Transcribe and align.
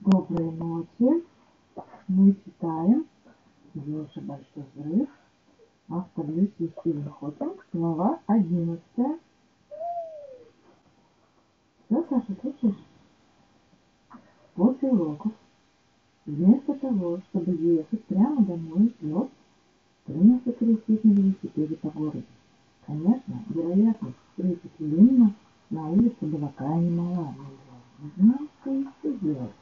Доброй 0.00 0.50
ночи. 0.52 1.24
Мы 2.08 2.34
читаем 2.46 3.06
Леша 3.74 4.22
Большой 4.22 4.64
Взрыв. 4.74 5.10
Автор 5.90 6.26
Люси 6.26 6.72
Стивен 6.78 7.10
Хокинг. 7.10 7.66
Глава 7.74 8.18
одиннадцатая. 8.26 9.18
Что, 11.84 12.06
Саша, 12.08 12.34
слышишь? 12.40 12.82
После 14.54 14.88
уроков, 14.88 15.32
вместо 16.24 16.72
того, 16.76 17.20
чтобы 17.28 17.52
ехать 17.52 18.02
прямо 18.06 18.42
домой, 18.42 18.96
Лёд 19.02 19.30
принялся 20.06 20.50
крестить 20.52 21.04
на 21.04 21.10
велосипеде 21.10 21.76
по 21.76 21.90
городу. 21.90 22.22
Конечно, 22.86 23.44
вероятность 23.50 24.16
встретить 24.30 24.78
Ленина 24.78 25.34
на 25.68 25.90
улице 25.90 26.24
была 26.24 26.48
крайне 26.56 26.90
мала, 26.90 27.34
но 27.36 28.06
не 28.06 28.10
знал, 28.16 28.48
что 28.62 28.70
еще 28.70 29.18
делать. 29.18 29.52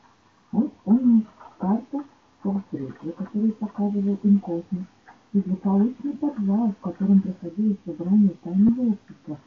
Он 0.52 0.70
вспомнил 0.70 1.24
карту 1.58 2.04
полстрельцы, 2.42 3.12
которую 3.12 3.52
показывал 3.54 4.18
им 4.22 4.40
космос, 4.40 4.86
и 5.32 5.40
злополучный 5.40 6.12
подвал, 6.14 6.72
в 6.72 6.80
котором 6.80 7.20
проходило 7.20 7.76
собрание 7.84 8.34
тайного 8.42 8.92
общества, 8.92 9.38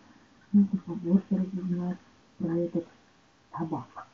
чтобы 0.49 0.77
побольше 0.85 1.25
разузнать 1.31 1.98
про 2.38 2.55
этот 2.55 2.88
табак. 3.52 4.08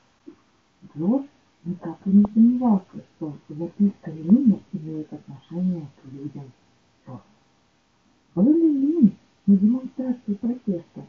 Джордж 0.96 1.26
никак 1.66 1.98
и 2.06 2.10
не 2.10 2.24
сомневался, 2.34 3.04
что 3.16 3.34
записка 3.50 4.12
Лина 4.12 4.60
имеет 4.72 5.12
отношение 5.12 5.88
к 6.02 6.12
людям. 6.12 6.52
Был 8.36 8.54
ли 8.54 9.14
на 9.48 9.58
демонстрации 9.58 10.34
протеста? 10.36 11.06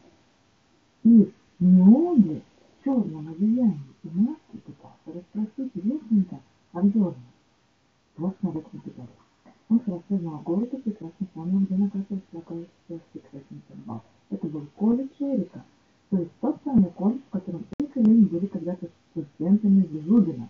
И 1.05 1.33
не 1.59 1.83
он 1.83 2.23
ли 2.23 2.43
в 2.81 2.85
черном 2.85 3.29
одеянии 3.29 3.79
и 4.03 4.09
маске 4.09 4.59
пытался 4.65 4.98
расспросить 5.15 5.73
Винсента 5.75 6.41
о 6.73 6.81
Джорне? 6.81 7.17
Вот 8.17 8.37
надо 8.43 8.61
к 8.61 8.73
нему 8.73 9.07
Он 9.69 9.81
хорошо 9.81 10.03
знал 10.09 10.41
город 10.45 10.73
и 10.75 10.77
прекрасно 10.79 11.27
помнил, 11.35 11.61
где 11.61 11.77
находился 11.77 12.25
околоточный 12.33 13.01
секретный 13.13 13.61
бал. 13.87 14.03
Это 14.31 14.47
был 14.49 14.67
колледж 14.77 15.09
Эрика, 15.21 15.65
то 16.11 16.19
есть 16.19 16.31
тот 16.41 16.57
самый 16.65 16.91
колледж, 16.91 17.21
в 17.29 17.31
котором 17.31 17.65
Эрик 17.79 17.97
и 17.97 18.03
Лин 18.03 18.25
были 18.25 18.47
когда-то 18.47 18.89
студентами 19.11 19.89
Зубина. 20.07 20.49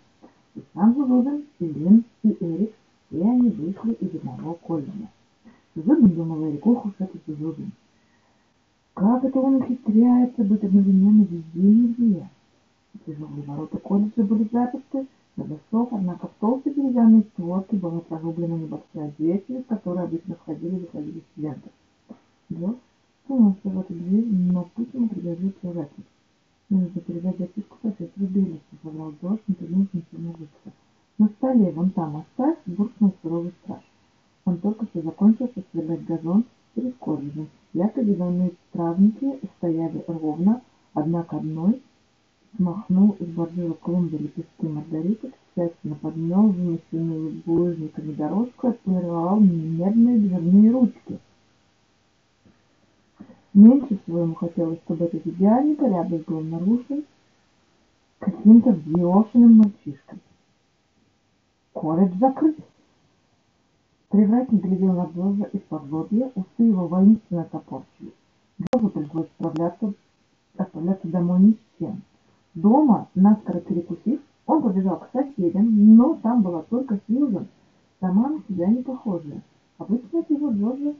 И 0.55 0.61
сам 0.73 0.95
Зубин, 0.95 1.45
и 1.59 1.65
Лин, 1.65 2.03
и 2.23 2.37
Эрик, 2.39 2.73
и 3.11 3.19
они 3.19 3.49
вышли 3.49 3.93
из 3.93 4.15
одного 4.15 4.55
колледжа. 4.55 5.09
Зубин 5.75 6.09
думал 6.09 6.49
Эрик, 6.49 6.65
ох 6.65 6.85
уж 6.85 6.93
этот 6.97 7.21
Зубин. 7.27 7.71
Как 8.93 9.23
это 9.23 9.39
он 9.39 9.55
ухитряется 9.55 10.43
быть 10.43 10.63
одновременно 10.63 11.23
везде 11.23 11.61
и 11.61 11.61
нигде? 11.61 12.29
Тяжелые 13.05 13.43
ворота 13.43 13.77
колледжа 13.77 14.23
были 14.23 14.47
заперты 14.51 15.07
на 15.35 15.45
засов, 15.45 15.89
однако 15.91 16.27
в 16.27 16.31
толстой 16.39 16.73
деревянной 16.73 17.23
створке 17.33 17.77
была 17.77 17.99
прорублена 18.01 18.57
небольшая 18.57 19.13
дверь, 19.17 19.43
через 19.47 19.63
которую 19.65 20.05
обычно 20.05 20.35
входили 20.35 20.75
и 20.75 20.79
выходили 20.79 21.23
студенты. 21.31 21.69
Джо 22.51 22.75
сунулся 23.27 23.59
в 23.63 23.79
эту 23.79 23.93
дверь, 23.93 24.25
но 24.27 24.67
путь 24.75 24.93
ему 24.93 25.07
прорыватель. 25.07 26.03
Мне 26.69 26.81
нужно 26.81 27.01
передать 27.01 27.37
записку 27.37 27.77
профессору 27.81 28.27
Биллису, 28.27 28.61
соврал 28.83 29.13
Джордж, 29.21 29.39
не 29.47 29.55
придумав 29.55 29.93
ничего 29.93 30.35
лучше. 30.39 30.75
На 31.17 31.27
столе, 31.27 31.71
вон 31.71 31.89
там 31.91 32.17
оставь, 32.17 32.57
буркнул 32.65 33.13
суровый 33.21 33.53
страж. 33.63 33.81
Он 34.45 34.57
только 34.57 34.85
что 34.85 35.01
закончил 35.01 35.47
подстригать 35.47 36.05
газон 36.05 36.45
перед 36.75 36.95
колледжем. 36.97 37.47
Ярко 37.73 38.03
зеленые 38.03 38.51
травники 38.71 39.39
стояли 39.57 40.03
ровно, 40.07 40.61
одна 40.93 41.23
к 41.23 41.33
одной, 41.33 41.81
смахнул 42.55 43.15
из 43.19 43.27
бордюра 43.27 43.73
клумбы 43.73 44.17
лепестки 44.17 44.67
маргариток, 44.67 45.33
тщательно 45.55 45.95
подмел 45.95 46.47
вымощенную 46.47 47.41
булыжниками 47.45 48.13
дорожку 48.13 48.69
отполировал 48.69 49.39
медные 49.39 50.17
дверные 50.17 50.71
ручки. 50.71 51.19
Меньше 53.53 53.99
всего 54.03 54.19
ему 54.19 54.35
хотелось, 54.35 54.79
чтобы 54.85 55.05
этот 55.05 55.25
идеальный 55.25 55.75
порядок 55.75 56.23
был 56.25 56.41
нарушен 56.41 57.03
каким-то 58.19 58.71
взъерошенным 58.71 59.53
мальчишкой. 59.57 60.19
Колледж 61.73 62.17
закрыт. 62.19 62.57
Привратник 64.09 64.63
глядел 64.63 64.93
на 64.93 65.05
Джорджа 65.05 65.45
из-под 65.53 65.91
лобья, 65.91 66.31
усы 66.35 66.63
его 66.63 66.87
воинственно 66.87 67.45
топорщили. 67.45 68.13
Джорджу 68.59 68.89
пришлось 68.89 69.27
отправляться, 69.37 69.93
отправляться 70.57 71.07
домой 71.07 71.39
ни 71.41 71.51
с 71.51 71.79
чем. 71.79 72.01
Дома, 72.55 73.07
наскоро 73.15 73.59
перекусив, 73.59 74.19
он 74.45 74.61
побежал 74.61 74.97
к 74.99 75.09
соседям, 75.13 75.95
но 75.95 76.15
там 76.15 76.41
была 76.41 76.63
только 76.63 76.99
Сьюзан, 77.07 77.47
сама 77.99 78.29
на 78.29 78.39
себя 78.47 78.67
не 78.67 78.81
похожая. 78.81 79.41
Обычно 79.77 80.19
это 80.19 80.33
его 80.33 80.51
Джорджа, 80.51 80.93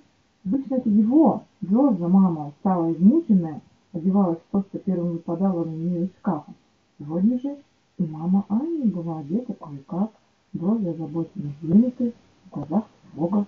обычно 0.46 0.76
это 0.76 0.90
его, 0.90 1.44
Джорджа, 1.64 2.08
мама, 2.08 2.54
стала 2.60 2.92
измученная, 2.94 3.62
одевалась 3.94 4.40
то, 4.52 4.62
что 4.62 4.80
первым 4.80 5.14
выпадало 5.14 5.66
на 5.66 5.72
нее 5.72 6.06
из 6.06 6.10
шкафа. 6.20 6.54
Сегодня 7.00 7.40
же 7.40 7.58
и 7.98 8.06
мама 8.06 8.46
Ани 8.48 8.84
была 8.86 9.20
одета 9.20 9.54
кое-как, 9.54 10.12
Джорджа 10.56 10.92
озабоченно 10.92 11.52
сдвинуты, 11.62 12.14
в 12.46 12.54
глазах 12.54 12.86
Бога. 13.14 13.46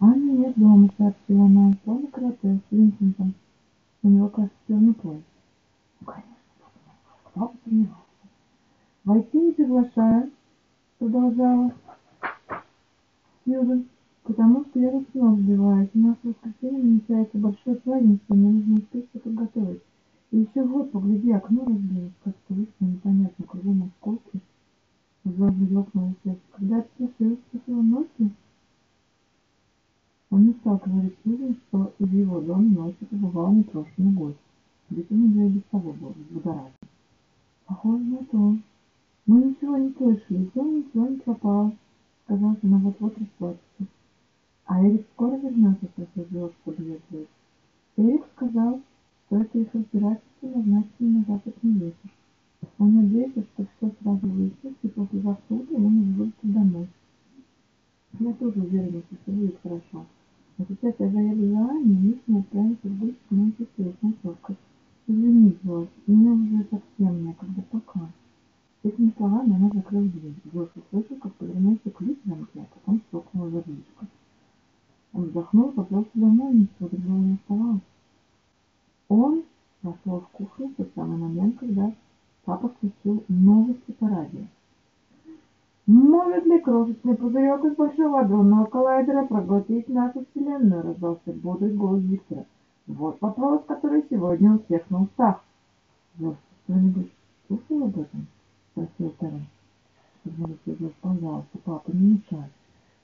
Аня 0.00 0.32
нет 0.32 0.54
дома, 0.56 0.88
сообщила 0.96 1.46
она, 1.46 1.70
ушла 1.70 1.98
на 1.98 2.06
карате 2.08 2.60
с 2.68 2.72
Винсентом. 2.72 3.34
У 4.02 4.08
него, 4.08 4.28
кажется, 4.28 4.56
черный 4.68 4.94
пояс. 4.94 5.22
Ну, 6.00 6.06
конечно, 6.06 6.36
бы 7.46 7.54
сомневался. 7.64 8.02
Войти 9.04 9.40
не 9.40 9.52
приглашаю, 9.52 10.30
продолжала 10.98 11.72
Сьюзен, 13.44 13.86
потому 14.24 14.64
что 14.64 14.80
я 14.80 14.90
тут 14.90 15.08
снова 15.12 15.36
сбиваюсь. 15.36 15.90
У 15.94 15.98
нас 15.98 16.16
в 16.22 16.28
воскресенье 16.28 16.82
намечается 16.82 17.38
большое 17.38 17.76
празднество, 17.76 18.34
мне 18.34 18.50
нужно 18.50 18.74
успеть 18.76 19.06
что-то 19.10 19.30
готовить. 19.30 19.82
И 20.30 20.38
еще 20.40 20.62
вот, 20.62 20.92
погляди, 20.92 21.32
окно 21.32 21.64
разбилось, 21.64 22.12
как-то 22.22 22.54
вышло 22.54 22.72
непонятно, 22.80 23.44
кругом 23.46 23.84
осколки. 23.84 24.40
Ужасно 25.24 25.64
ёкнуло 25.64 26.14
сердце. 26.22 26.40
Когда 26.52 26.82
ты 26.82 26.88
спросил, 27.06 27.38
спросила 27.48 27.82
ночью? 27.82 28.30
Он 30.30 30.46
не 30.46 30.52
стал 30.54 30.80
говорить 30.84 31.16
Сьюзен, 31.24 31.56
что 31.68 31.92
и 31.98 32.04
в 32.04 32.12
его 32.12 32.40
доме 32.40 32.76
ночью 32.76 33.06
побывал 33.06 33.52
непрошенный 33.54 34.12
гость. 34.12 34.36
Ведь 34.90 35.10
он 35.10 35.24
уже 35.24 35.46
и 35.46 35.48
без 35.50 35.62
того 35.70 35.92
был 35.92 36.10
взбудоражен. 36.10 36.72
Похоже 37.66 38.04
на 38.04 38.18
то. 38.24 38.56
Мы 39.26 39.44
ничего 39.44 39.76
не 39.76 39.92
слышали, 39.92 40.44
из 40.44 40.52
дома 40.52 40.78
ничего 40.78 41.08
не 41.08 41.16
пропало, 41.16 41.72
сказал, 42.24 42.56
что 42.56 42.66
она 42.66 42.78
вот-вот 42.78 43.18
расплачется. 43.18 43.86
А 44.64 44.82
Эрик 44.82 45.06
скоро 45.12 45.36
вернется, 45.36 45.86
спросил 45.86 46.26
Джордж, 46.30 46.52
подъезжает. 46.64 47.28
Эрик 47.96 48.24
сказал, 48.34 48.80
что 49.26 49.36
это 49.36 49.58
их 49.58 49.74
разбирательство 49.74 50.46
назначено 50.46 51.18
на 51.18 51.24
завтрашний 51.26 51.72
вечер. 51.72 52.10
Он 52.78 52.94
надеется, 52.94 53.42
что 53.42 53.66
все 53.76 53.92
сразу 54.00 54.26
выяснится, 54.26 54.86
и 54.86 54.88
послезавтра 54.88 55.54
утром 55.54 55.86
он 55.86 55.98
уже 55.98 56.10
будет 56.12 56.34
домой. 56.42 56.88
Я 58.18 58.32
тоже 58.32 58.60
уверена, 58.60 59.00
что 59.00 59.16
все 59.22 59.32
будет 59.32 59.58
хорошо. 59.62 60.06
А 60.58 60.64
сейчас 60.66 60.94
я 60.98 61.10
заеду 61.10 61.48
за 61.50 61.68
Аней, 61.70 61.94
и 61.94 61.98
мы 61.98 62.12
с 62.14 62.28
ней 62.28 62.40
отправимся 62.40 62.88
в 62.88 62.98
гости 62.98 63.18
к 63.28 63.30
моей 63.30 63.54
сестре 63.58 63.92
с 63.92 64.02
ночевкой. 64.02 64.56
Извини, 65.06 65.56
Джордж, 65.64 65.88
мне 66.06 66.30
уже 66.30 66.66
совсем 66.70 67.24
некогда, 67.24 67.62
пока. 67.70 68.00
С 68.82 68.86
этими 68.86 69.12
словами 69.16 69.54
она 69.54 69.70
закрыла 69.72 70.04
дверь. 70.04 70.34
Джордж 70.52 70.68
услышал, 70.74 71.16
как 71.16 71.32
повернулся 71.34 71.90
ключ 71.90 72.18
в 72.24 72.28
замке, 72.28 72.60
а 72.60 72.66
потом 72.74 73.00
стукнула 73.08 73.50
задвижка. 73.50 74.06
Он 75.12 75.24
вздохнул, 75.24 75.72
поплелся 75.72 76.10
домой, 76.14 76.54
ничего 76.54 76.88
другого 76.88 77.18
не 77.18 77.34
оставалось. 77.34 77.80
Он 79.08 79.44
вошел 79.82 80.20
в 80.20 80.28
кухню 80.28 80.68
в 80.68 80.74
тот 80.74 80.90
самый 80.94 81.16
момент, 81.16 81.56
когда 81.58 81.92
папа 82.44 82.68
включил 82.68 83.17
новости 83.28 83.92
по 83.98 84.08
радио. 84.08 84.42
Может 85.86 86.44
ли 86.44 86.60
крошечный 86.60 87.16
пузырек 87.16 87.64
из 87.64 87.74
большого 87.76 88.20
адронного 88.20 88.66
коллайдера 88.66 89.24
проглотить 89.24 89.88
нашу 89.88 90.24
Вселенную? 90.30 90.82
Раздался 90.82 91.32
бодрый 91.32 91.72
голос 91.72 92.02
Виктора. 92.02 92.44
Вот 92.86 93.18
вопрос, 93.20 93.62
который 93.66 94.04
сегодня 94.10 94.54
у 94.54 94.58
всех 94.58 94.88
на 94.90 95.02
устах. 95.02 95.42
Джордж, 96.18 96.36
кто-нибудь 96.64 97.10
слышал 97.46 97.84
об 97.84 97.98
этом? 97.98 98.26
Спросил. 98.72 99.14
Журналист 100.24 100.94
пожалуйста, 101.00 101.58
папа, 101.64 101.90
не 101.92 102.12
мешай. 102.12 102.50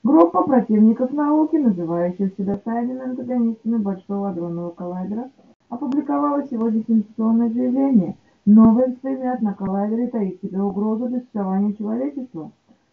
Группа 0.03 0.43
противников 0.43 1.11
науки, 1.11 1.55
называющая 1.55 2.31
себя 2.37 2.57
тайными 2.57 3.01
антагонистами 3.01 3.77
Большого 3.77 4.29
адронного 4.29 4.69
коллайдера, 4.69 5.31
опубликовала 5.69 6.45
сегодня 6.47 6.83
сенсационное 6.87 7.49
заявление. 7.49 8.15
Новый 8.47 8.91
эксперимент 8.91 9.41
на 9.41 9.55
коллайдере 9.55 10.07
таит 10.07 10.37
в 10.37 10.45
себе 10.45 10.61
угрозу 10.61 11.07
для 11.07 11.17
существования 11.17 11.73
человечества. 11.73 12.51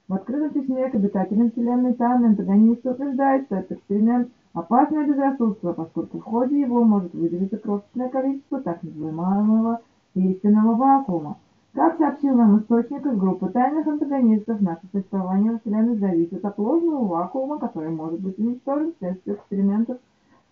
В 0.08 0.14
открытом 0.14 0.48
письме 0.48 0.88
к 0.88 0.94
обитателям 0.94 1.50
Вселенной 1.50 1.92
тайный 1.92 2.28
антагонист 2.28 2.86
утверждает, 2.86 3.44
что 3.44 3.56
этот 3.56 3.72
эксперимент– 3.72 4.30
опасное 4.54 5.06
безрассудство, 5.06 5.74
поскольку 5.74 6.20
в 6.20 6.22
ходе 6.22 6.58
его 6.58 6.84
может 6.84 7.12
выделиться 7.12 7.58
крошечное 7.58 8.08
количество 8.08 8.62
так 8.62 8.82
называемого 8.82 9.82
истинного 10.14 10.74
вакуума. 10.74 11.36
Как 11.74 11.98
сообщил 11.98 12.34
нам 12.34 12.58
источник 12.58 13.04
из 13.04 13.18
группы 13.18 13.50
тайных 13.50 13.86
антагонистов, 13.86 14.58
наше 14.62 14.86
существование 14.90 15.52
во 15.52 15.58
Вселенной 15.58 15.98
зависит 15.98 16.42
от 16.42 16.56
ложного 16.56 17.04
вакуума, 17.04 17.58
который 17.58 17.90
может 17.90 18.20
быть 18.20 18.38
уничтожен 18.38 18.94
вследствие 18.94 19.36
экспериментов 19.36 19.98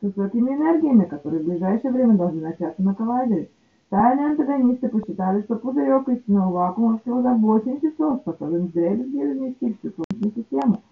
с 0.00 0.02
высокими 0.02 0.50
энергиями, 0.50 1.04
которые 1.04 1.42
в 1.42 1.46
ближайшее 1.46 1.90
время 1.90 2.18
должны 2.18 2.42
начаться 2.42 2.82
на 2.82 2.94
коллайдере. 2.94 3.48
Тайные 3.90 4.26
антагонисты 4.26 4.88
посчитали, 4.88 5.42
что 5.42 5.56
пузырек 5.56 6.08
истинного 6.08 6.52
вакуума 6.52 6.98
всего 6.98 7.22
за 7.22 7.34
8 7.34 7.80
часов 7.80 8.20
способен 8.20 8.66
вдребезги 8.66 9.18
разместить 9.18 9.78
всю 9.78 9.90
Солнечную 9.90 10.32
систему. 10.34 10.82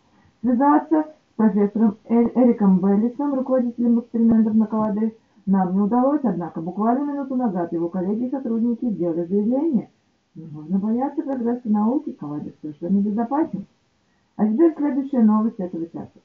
Связаться 0.42 1.02
с 1.02 1.36
профессором 1.36 1.96
Эль 2.04 2.32
Эриком 2.34 2.80
Беллисом, 2.80 3.34
руководителем 3.34 4.00
экспериментов 4.00 4.54
на 4.54 4.66
коллайдере, 4.66 5.14
нам 5.46 5.74
не 5.74 5.80
удалось, 5.80 6.20
однако 6.24 6.60
буквально 6.60 7.12
минуту 7.12 7.36
назад 7.36 7.72
его 7.72 7.88
коллеги 7.88 8.26
и 8.26 8.30
сотрудники 8.30 8.90
сделали 8.90 9.24
заявление– 9.24 9.88
не 10.38 10.46
нужно 10.46 10.78
бояться 10.78 11.20
прогресса 11.22 11.68
науки, 11.68 12.12
коллайдер 12.12 12.52
совершенно 12.62 13.00
безопасен. 13.00 13.66
А 14.36 14.46
теперь 14.46 14.72
следующая 14.76 15.22
новость 15.22 15.58
этого 15.58 15.84
часа. 15.86 16.20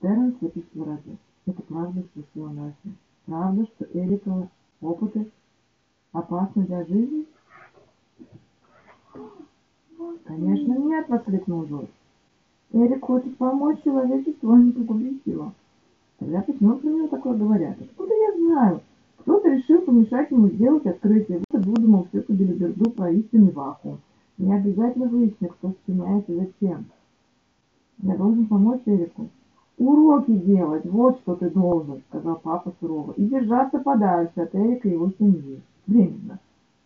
Терренс 0.00 0.36
выпустил 0.40 0.84
радио. 0.84 1.14
Это 1.46 1.62
правда, 1.62 2.02
спросила 2.02 2.48
Настя. 2.50 2.88
Правда, 3.26 3.66
что 3.66 3.86
Эрикова 3.92 4.48
опыты 4.80 5.32
опасны 6.12 6.64
для 6.64 6.84
жизни? 6.84 7.26
Конечно, 10.24 10.74
нет, 10.78 11.08
воскликнул 11.08 11.64
Джордж. 11.64 11.88
Эрик 12.72 13.04
хочет 13.04 13.36
помочь 13.36 13.82
человечеству, 13.84 14.52
а 14.52 14.58
не 14.58 14.72
погубить 14.72 15.22
его. 15.24 15.52
Тогда 16.18 16.42
почему 16.42 16.76
про 16.76 16.88
него 16.88 17.08
такое 17.08 17.36
говорят? 17.36 17.80
Откуда 17.80 18.14
я 18.14 18.38
знаю? 18.38 18.80
Кто-то 19.18 19.48
решил 19.48 19.82
помешать 19.82 20.30
ему 20.30 20.48
сделать 20.48 20.86
открытие. 20.86 21.42
Вот 21.50 21.64
выдумал 21.64 22.04
всю 22.04 22.18
эту 22.18 22.32
белиберду 22.32 22.90
про 22.90 23.10
истинный 23.10 23.52
вакуум. 23.52 23.98
Не 24.38 24.54
обязательно 24.54 25.06
выяснить, 25.06 25.50
кто 25.52 25.72
сочиняет 25.72 26.28
и 26.28 26.34
зачем. 26.34 26.86
Я 28.02 28.16
должен 28.16 28.46
помочь 28.46 28.82
Эрику. 28.86 29.28
Уроки 29.78 30.32
делать, 30.32 30.86
вот 30.86 31.18
что 31.18 31.34
ты 31.36 31.50
должен, 31.50 32.02
сказал 32.08 32.40
папа 32.42 32.72
сурово. 32.80 33.12
И 33.12 33.26
держаться 33.26 33.78
подальше 33.78 34.40
от 34.40 34.54
Эрика 34.54 34.88
и 34.88 34.92
его 34.92 35.10
семьи. 35.18 35.60
Временно. 35.86 36.38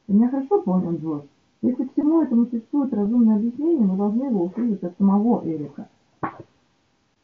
Ты 0.07 0.13
меня 0.13 0.29
хорошо 0.29 0.61
понял, 0.63 0.97
Джордж? 0.97 1.25
Если 1.63 1.89
всему 1.89 2.23
этому 2.23 2.47
существует 2.47 2.93
разумное 2.93 3.37
объяснение, 3.37 3.87
мы 3.87 3.97
должны 3.97 4.25
его 4.25 4.45
услышать 4.45 4.83
от 4.83 4.97
самого 4.97 5.43
Эрика. 5.45 5.89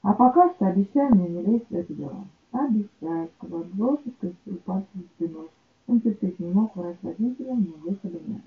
А 0.02 0.12
пока 0.12 0.52
что 0.55 0.67
обещай 0.67 1.11
мне 1.11 1.28
не 1.28 1.43
лезть 1.43 1.70
в 1.70 1.75
эти 1.75 1.93
дела. 1.93 2.25
Обещаю, 2.52 3.28
сказал 3.38 3.64
Джордж 3.75 4.00
и 4.05 4.11
скрестил 4.11 4.56
пальцы 4.64 4.87
спиной. 5.17 5.49
Он 5.87 6.00
терпеть 6.00 6.38
не 6.38 6.52
мог 6.52 6.76
врать 6.76 6.96
родителям, 7.02 7.67
но 7.67 7.90
выхода 7.90 8.19
нет. 8.26 8.43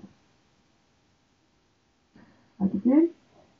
А 2.58 2.68
теперь 2.68 3.12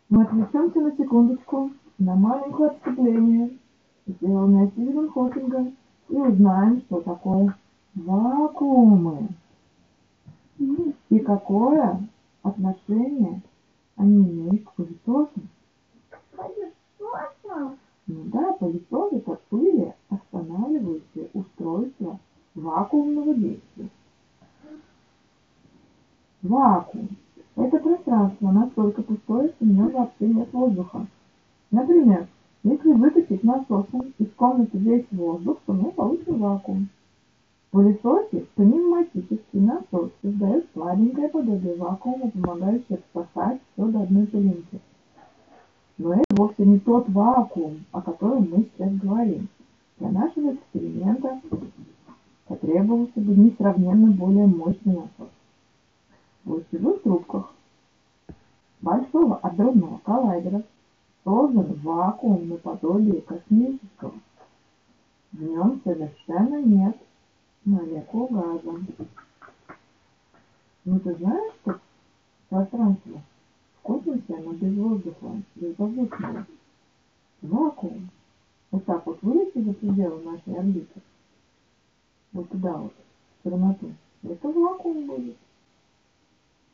мы 0.09 0.23
отвлечемся 0.23 0.81
на 0.81 0.93
секундочку 0.97 1.71
на 1.99 2.15
маленькое 2.15 2.71
отступление, 2.71 3.59
сделанное 4.07 4.69
Стивеном 4.69 5.11
Хокингом, 5.11 5.77
и 6.09 6.17
узнаем, 6.17 6.81
что 6.83 7.01
такое 7.01 7.57
вакуумы 7.95 9.29
и 11.09 11.19
какое 11.21 12.01
отношение 12.43 13.41
они 13.97 14.23
имеют 14.23 14.65
к 14.65 14.73
пылесосу. 14.75 15.41
Ну 18.07 18.25
да, 18.25 18.53
пылесос 18.53 19.13
это 19.13 19.39
пыли, 19.49 19.95
останавливающее 20.09 21.29
устройство 21.33 22.19
вакуумного 22.55 23.35
действия. 23.35 23.89
Вакуум– 26.43 27.09
это 27.57 27.79
пространство 27.79 28.51
настолько 28.51 29.03
пустое, 29.03 29.49
что 29.49 29.65
в 29.65 29.69
нем 29.69 29.91
вообще 29.91 30.27
нет 30.29 30.53
воздуха. 30.53 31.07
Например, 31.71 32.27
если 32.63 32.93
выкачать 32.93 33.45
насосом 33.45 34.13
из 34.19 34.31
комнаты 34.37 34.79
весь 34.79 35.07
воздух, 35.11 35.59
то 35.67 35.73
мы 35.73 35.91
получим 35.93 36.39
вакуум. 36.39 36.89
Пылесосе 37.71 38.47
пневматический 38.57 39.61
насос 39.61 40.11
создает 40.23 40.67
слабенькое 40.73 41.29
подобие 41.29 41.77
вакуума, 41.77 42.29
помогающее 42.29 42.99
отсосать 42.99 43.61
все 43.73 43.87
до 43.87 44.03
одной 44.03 44.27
пылинки. 44.27 44.81
Но 45.99 46.15
это 46.15 46.25
вовсе 46.31 46.65
не 46.65 46.81
тот 46.81 47.09
вакуум, 47.11 47.85
о 47.93 48.03
котором 48.03 48.51
мы 48.51 48.65
сейчас 48.65 48.93
говорим. 48.97 49.47
Для 50.01 50.11
нашего 50.11 50.55
эксперимента 50.55 51.41
потребовался 52.49 53.21
бы 53.21 53.37
несравненно 53.37 54.11
более 54.11 54.49
мощный 54.49 54.95
насос. 54.95 55.31
В 56.45 56.51
лучевых 56.51 57.03
трубках 57.03 57.53
большого 58.81 59.37
адронного 59.37 60.01
коллайдера 60.03 60.65
создан 61.23 61.75
вакуум 61.85 62.49
наподобие 62.49 63.21
космического. 63.21 64.15
В 65.31 65.41
нем 65.41 65.81
совершенно 65.85 66.61
нет 66.63 66.97
молекул 67.65 68.27
газа. 68.29 68.81
Ну 70.85 70.99
ты 71.01 71.15
знаешь, 71.17 71.53
что 71.63 71.81
пространство 72.49 73.23
в 73.77 73.83
космосе 73.83 74.35
оно 74.35 74.53
без 74.53 74.77
воздуха, 74.77 75.43
безвоздушное. 75.55 76.47
Вакуум. 77.43 78.11
Вот 78.71 78.85
так 78.85 79.05
вот 79.07 79.21
вылезти 79.23 79.63
за 79.63 79.73
пределы 79.73 80.23
нашей 80.23 80.59
орбиты. 80.59 81.01
Вот 82.33 82.49
туда 82.51 82.77
вот, 82.77 82.93
в 82.93 83.43
черноту. 83.43 83.93
Это 84.23 84.49
вакуум 84.49 85.07
будет. 85.07 85.37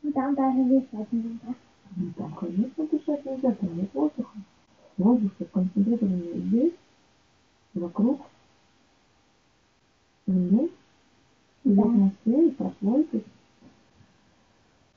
Ну 0.03 0.11
там 0.11 0.35
даже 0.35 0.63
дышать 0.63 1.11
нельзя. 1.11 1.55
Ну 1.95 2.13
там, 2.17 2.33
конечно, 2.33 2.87
дышать 2.87 3.25
нельзя, 3.25 3.51
там 3.53 3.77
нет 3.77 3.93
воздуха. 3.93 4.37
Воздух 4.97 5.31
сконцентрированный 5.49 6.39
здесь, 6.39 6.73
вокруг 7.73 8.21
Земли, 10.27 10.69
и 11.63 11.69
в 11.69 11.75
Да. 11.75 12.51
прослойки. 12.57 13.23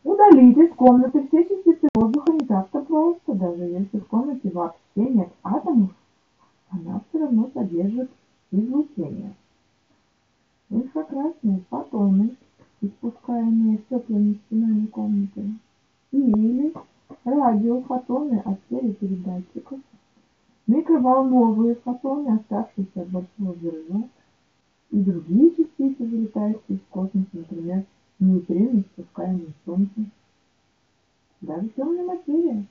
Удалить 0.03 0.56
из 0.56 0.75
комнаты 0.75 1.27
все 1.29 1.44
частицы 1.44 1.88
воздуха 1.94 2.32
не 2.32 2.47
так-то 2.47 2.82
просто, 2.82 3.35
даже 3.35 3.62
если 3.62 3.99
в 3.99 4.06
комнате 4.06 4.50
вообще 4.50 4.79
нет 4.97 5.29
атомов, 5.44 5.91
она 6.71 7.00
все 7.09 7.19
равно 7.21 7.49
содержит 7.55 8.11
излучение. 8.50 9.35
Инфракрасные 10.71 11.61
фотоны, 11.69 12.37
испускаемые 12.81 13.79
теплыми 13.88 14.35
стенами 14.47 14.87
комнаты, 14.87 15.44
или 16.12 16.73
радиофотоны 17.25 18.43
от 18.44 18.59
телепередатчиков, 18.69 19.78
микроволновые 20.66 21.76
фотоны, 21.76 22.37
оставшиеся 22.37 23.02
от 23.02 23.09
большого 23.09 23.52
взрыва, 23.52 24.09
и 24.90 24.99
другие 24.99 25.50
частицы, 25.50 26.04
вылетающие 26.04 26.61
из 26.68 26.80
космоса, 26.90 27.28
например, 27.32 27.85
нейтрино, 28.18 28.80
испускаемые 28.80 29.52
Солнцем. 29.64 30.11
Даже 31.40 31.68
темная 31.68 32.04
материя. 32.04 32.66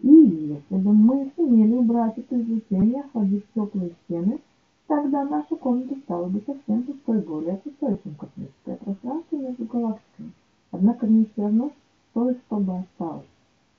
И 0.00 0.08
если 0.08 0.76
бы 0.76 0.92
мы 0.92 1.32
сумели 1.36 1.74
убрать 1.74 2.18
это 2.18 2.40
излучение, 2.40 3.02
охладив 3.02 3.42
теплые 3.54 3.92
стены, 4.04 4.40
тогда 4.86 5.24
наша 5.24 5.56
комната 5.56 5.96
стала 6.04 6.28
бы 6.28 6.42
совсем 6.46 6.82
пустой, 6.82 7.20
более 7.20 7.56
пустой, 7.56 7.98
чем 8.02 8.14
космическое 8.14 8.76
пространство 8.76 9.36
между 9.36 9.64
галактиками. 9.64 10.32
Однако 10.70 11.06
мне 11.06 11.26
все 11.32 11.42
равно 11.42 11.72
кое-что 12.14 12.56
бы 12.56 12.78
осталось. 12.78 13.26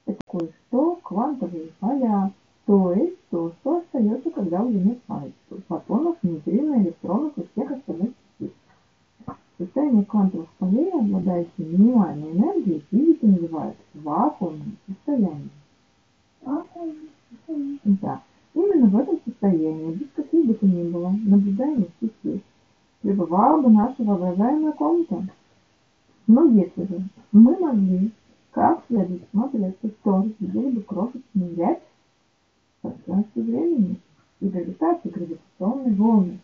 Это 0.06 0.20
кое-что 0.28 0.96
квантовые 1.04 1.72
поля, 1.80 2.34
то 2.70 2.94
есть 2.94 3.18
то, 3.32 3.52
что 3.60 3.78
остается, 3.78 4.30
когда 4.30 4.62
уже 4.62 4.78
нет 4.78 5.00
фотонов, 5.68 6.18
нейтрино, 6.22 6.80
электронов 6.84 7.34
и 7.36 7.48
всех 7.52 7.72
остальных 7.72 8.12
частиц. 8.38 8.56
Состояние 9.58 10.06
квантовых 10.06 10.48
полей, 10.60 10.92
обладающие 10.92 11.66
минимальной 11.66 12.32
энергией, 12.32 12.86
физики 12.92 13.26
называют 13.26 13.76
вакуумным 13.96 14.78
состоянием. 14.86 15.50
Вакуум. 16.44 17.80
Да, 17.86 18.22
именно 18.54 18.86
в 18.86 19.00
этом 19.00 19.20
состоянии, 19.26 19.94
без 19.96 20.08
каких 20.16 20.46
бы 20.46 20.54
то 20.54 20.68
ни 20.68 20.92
было 20.92 21.10
наблюдаемых 21.10 21.88
частиц, 22.00 22.42
пребывала 23.02 23.64
бы 23.64 23.72
наша 23.72 24.04
воображаемая 24.04 24.74
комната. 24.74 25.24
Но 26.28 26.46
если 26.46 26.84
же 26.84 27.02
мы 27.32 27.58
могли 27.58 28.12
как 28.52 28.84
следует 28.88 29.24
смотреться, 29.32 29.90
то 30.04 30.24
видели 30.40 30.70
бы 30.70 30.82
крошечный 30.84 31.50
в 31.50 31.56
пространстве 32.92 33.42
времени 33.44 34.00
и 34.40 34.48
гравитацию 34.48 35.12
гравитационной 35.12 35.96
волны. 35.96 36.40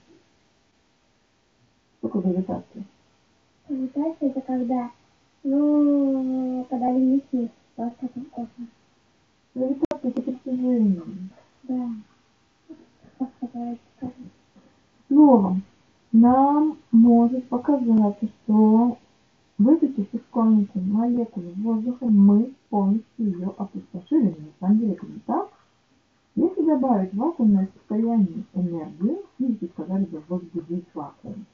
Что 1.99 2.07
такое 2.07 2.21
гравитация? 2.23 2.83
Гравитация 3.67 4.29
это 4.29 4.41
когда, 4.41 4.91
ну, 5.43 6.65
когда 6.69 6.91
летишь 6.91 7.49
просто 7.75 8.07
в 8.15 8.29
космос. 8.29 8.69
Гравитация 9.53 10.11
это 10.11 10.21
притяжение. 10.21 11.01
Да. 11.63 11.89
Словом, 15.07 15.63
нам 16.11 16.77
может 16.91 17.47
показаться, 17.47 18.27
что 18.43 18.97
вытащив 19.57 20.13
из 20.13 20.21
воздухом, 21.63 22.25
мы 22.25 22.53
полностью 22.69 23.05
ее 23.17 23.53
опустошили. 23.57 24.29
На 24.29 24.51
самом 24.59 24.79
деле 24.79 24.93
это 24.93 25.05
не 25.05 25.19
так. 25.25 25.49
Добавить 26.65 27.13
вакуумное 27.13 27.69
состояние 27.75 28.43
энергию, 28.55 29.22
физики 29.38 29.69
сказали 29.72 30.05
бы 30.05 30.24
возбудить 30.27 30.88
вакуум, 30.95 31.45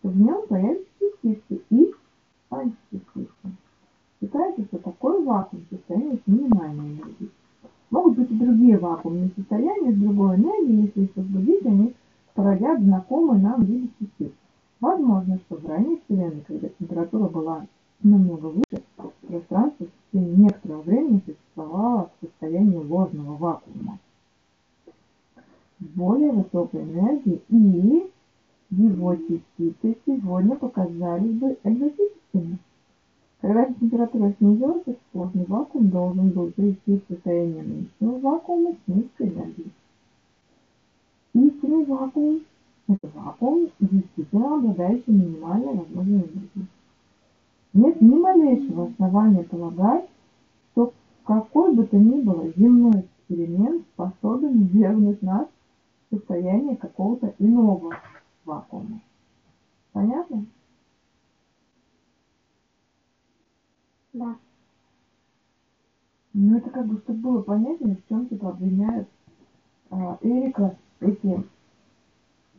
то 0.00 0.08
в 0.08 0.16
нем 0.18 0.46
появятся 0.48 0.86
частицы 0.98 1.60
и 1.68 1.92
античастицы. 2.48 3.28
Считается, 4.18 4.64
что 4.64 4.78
такой 4.78 5.22
вакуум 5.22 5.64
состояние 5.68 6.16
с 6.16 6.26
минимальной 6.26 6.94
энергией. 6.94 7.30
Могут 7.90 8.16
быть 8.16 8.30
и 8.30 8.38
другие 8.38 8.78
вакуумные 8.78 9.30
состояния 9.36 9.92
с 9.92 9.96
другой 9.96 10.36
энергией, 10.36 10.80
если 10.86 11.02
их 11.02 11.16
возбудить, 11.16 11.66
они 11.66 11.94
породят 12.32 12.80
знакомые 12.80 13.42
нам 13.42 13.64
виды 13.66 13.90
частиц. 14.00 14.32
Возможно, 14.80 15.38
что 15.40 15.56
в 15.56 15.66
ранней 15.66 16.00
Вселенной, 16.06 16.42
когда 16.46 16.68
температура 16.70 17.28
была 17.28 17.66
намного 18.02 18.46
выше, 18.46 18.82
пространство 19.26 19.84
в 19.84 20.10
течение 20.10 20.36
некоторого 20.36 20.80
времени 20.80 21.20
существовало 21.26 22.08
в 22.16 22.26
состоянии 22.26 22.78
ложного 22.78 23.36
вакуума 23.36 23.98
более 25.98 26.30
высокой 26.30 26.82
энергией 26.84 27.42
и 27.50 28.10
его 28.70 29.16
частицы 29.16 29.96
сегодня 30.06 30.54
показались 30.54 31.34
бы 31.34 31.58
экзотическими. 31.64 32.58
Когда 33.40 33.66
температура 33.66 34.32
снизилась, 34.38 34.84
сложный 35.12 35.44
вакуум 35.46 35.90
должен 35.90 36.30
был 36.30 36.50
прийти 36.52 37.00
в 37.00 37.12
состояние 37.12 37.62
нынешнего 37.62 38.18
вакуума 38.20 38.72
с 38.72 38.88
низкой 38.88 39.28
энергией. 39.28 39.72
Истинный 41.34 41.84
вакуум– 41.84 42.40
это 42.88 43.08
вакуум, 43.14 43.68
действительно 43.80 44.56
обладающий 44.56 45.12
минимальной 45.12 45.74
возможной 45.74 46.18
энергией. 46.18 46.66
Нет 47.74 48.00
ни 48.00 48.16
малейшего 48.16 48.86
основания 48.86 49.44
полагать, 49.44 50.08
что 50.72 50.92
какой 51.24 51.74
бы 51.74 51.84
то 51.84 51.96
ни 51.96 52.20
было 52.22 52.52
земной 52.56 53.04
эксперимент 53.28 53.84
способен 53.94 54.64
вернуть 54.66 55.22
нас 55.22 55.46
состояние 56.10 56.76
какого-то 56.76 57.34
иного 57.38 57.94
вакуума. 58.44 59.00
Понятно? 59.92 60.46
Да. 64.12 64.36
Ну, 66.32 66.58
это 66.58 66.70
как 66.70 66.86
бы, 66.86 66.98
чтобы 66.98 67.18
было 67.18 67.42
понятнее, 67.42 67.96
в 67.96 68.08
чем 68.08 68.28
типа 68.28 68.50
обвиняют 68.50 69.08
а, 69.90 70.18
Эрика 70.22 70.76
эти 71.00 71.44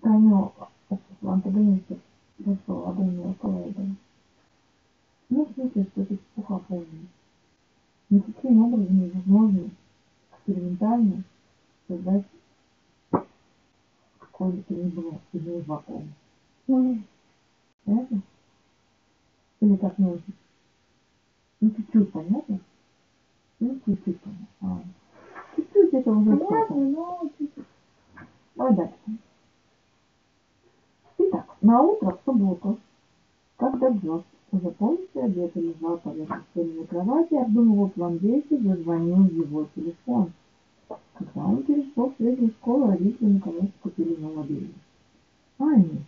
Таню 0.01 0.53
антагонистов 1.21 1.99
зашел 2.39 2.87
Адонова 2.87 3.33
Коллайда. 3.33 3.85
Ну, 5.29 5.45
в 5.45 5.53
смысле, 5.53 5.83
что 5.91 6.01
это 6.01 6.17
чепуха 6.17 6.59
полная. 6.67 7.07
Никаким 8.09 8.63
образом 8.63 8.99
невозможно 8.99 9.69
экспериментально 10.31 11.23
создать 11.87 12.25
ни 14.45 14.89
было 14.89 15.19
иной 15.33 15.61
вакуум. 15.61 16.13
Мгм. 16.67 17.03
Понятно? 17.85 18.21
Или 19.61 19.75
как 19.75 19.97
носит? 19.97 20.23
Ну, 21.59 21.71
чуть-чуть, 21.71 22.11
понятно? 22.11 22.59
Ну, 23.59 23.79
чуть-чуть, 23.85 24.19
понятно. 24.21 24.47
А, 24.61 24.83
чуть-чуть 25.55 25.93
это 25.93 26.11
уже 26.11 26.37
Понятно, 26.37 26.75
но 26.75 27.29
чуть-чуть. 27.37 27.65
Дальше. 28.55 28.93
Итак, 31.17 31.57
на 31.61 31.81
утро 31.81 32.11
в 32.11 32.21
субботу, 32.25 32.77
когда 33.57 33.89
Джордж 33.89 34.23
уже 34.51 34.71
полностью 34.71 35.23
одет 35.23 35.55
и 35.57 35.61
лежал 35.61 35.97
поверх 35.97 36.29
постельной 36.29 36.85
кровати, 36.87 37.35
обдумывал 37.35 37.89
план 37.89 38.17
действий, 38.19 38.57
зазвонил 38.57 39.25
его 39.27 39.67
телефон. 39.75 40.31
Когда 41.19 41.45
он 41.45 41.63
перешел 41.63 42.09
в 42.09 42.15
среднюю 42.17 42.51
школу, 42.51 42.87
родители 42.87 43.33
наконец 43.33 43.69
купили 43.83 44.13
ему 44.13 44.35
мобильник. 44.35 44.73
Ани. 45.57 46.01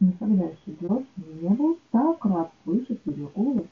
Никогда 0.00 0.44
еще 0.44 0.76
Джордж 0.80 1.04
не 1.40 1.48
был 1.50 1.78
так 1.92 2.24
рад 2.24 2.52
слышать 2.64 3.00
ее 3.04 3.28
голос. 3.34 3.66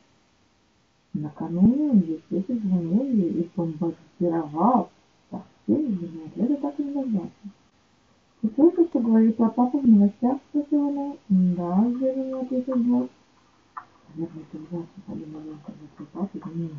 Накануне 1.13 1.91
он 1.91 1.99
естественно 1.99 2.61
звонил 2.61 3.05
ей 3.05 3.41
и 3.41 3.51
бомбардировал 3.57 4.91
сообщениями, 5.31 6.27
ответа 6.27 6.57
так 6.63 6.79
и 6.79 6.85
не 6.85 6.93
дождался. 6.93 7.31
«Ты 8.41 8.51
слышал, 8.55 8.87
что 8.87 9.01
говорит 9.01 9.37
про 9.37 9.51
папу 9.51 9.81
в 9.81 9.87
новостях?»– 9.87 10.39
спросила 10.51 10.89
она. 10.91 11.17
«Да»,– 11.29 11.81
уверенно 11.87 12.41
ответил 12.41 12.75
Джордж. 12.75 13.09
Наверное, 14.15 14.43
это 14.43 14.59
ужасно, 14.59 15.03
подумал 15.07 15.41
он, 15.41 15.59
когда 15.67 15.87
твой 15.97 16.09
папа 16.13 16.51
здесь. 16.51 16.71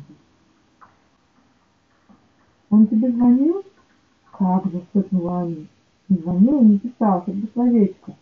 «Он 2.70 2.86
тебе 2.86 3.10
звонил?» 3.12 3.62
«Как 4.32 4.64
же!»– 4.66 4.80
вспыхнула 4.94 5.40
Аня. 5.40 5.66
«Не 6.08 6.16
звонил 6.18 6.60
и 6.60 6.66
не 6.66 6.78
писал, 6.78 7.22
хоть 7.22 7.34
бы 7.34 7.48
словечко. 7.52 8.14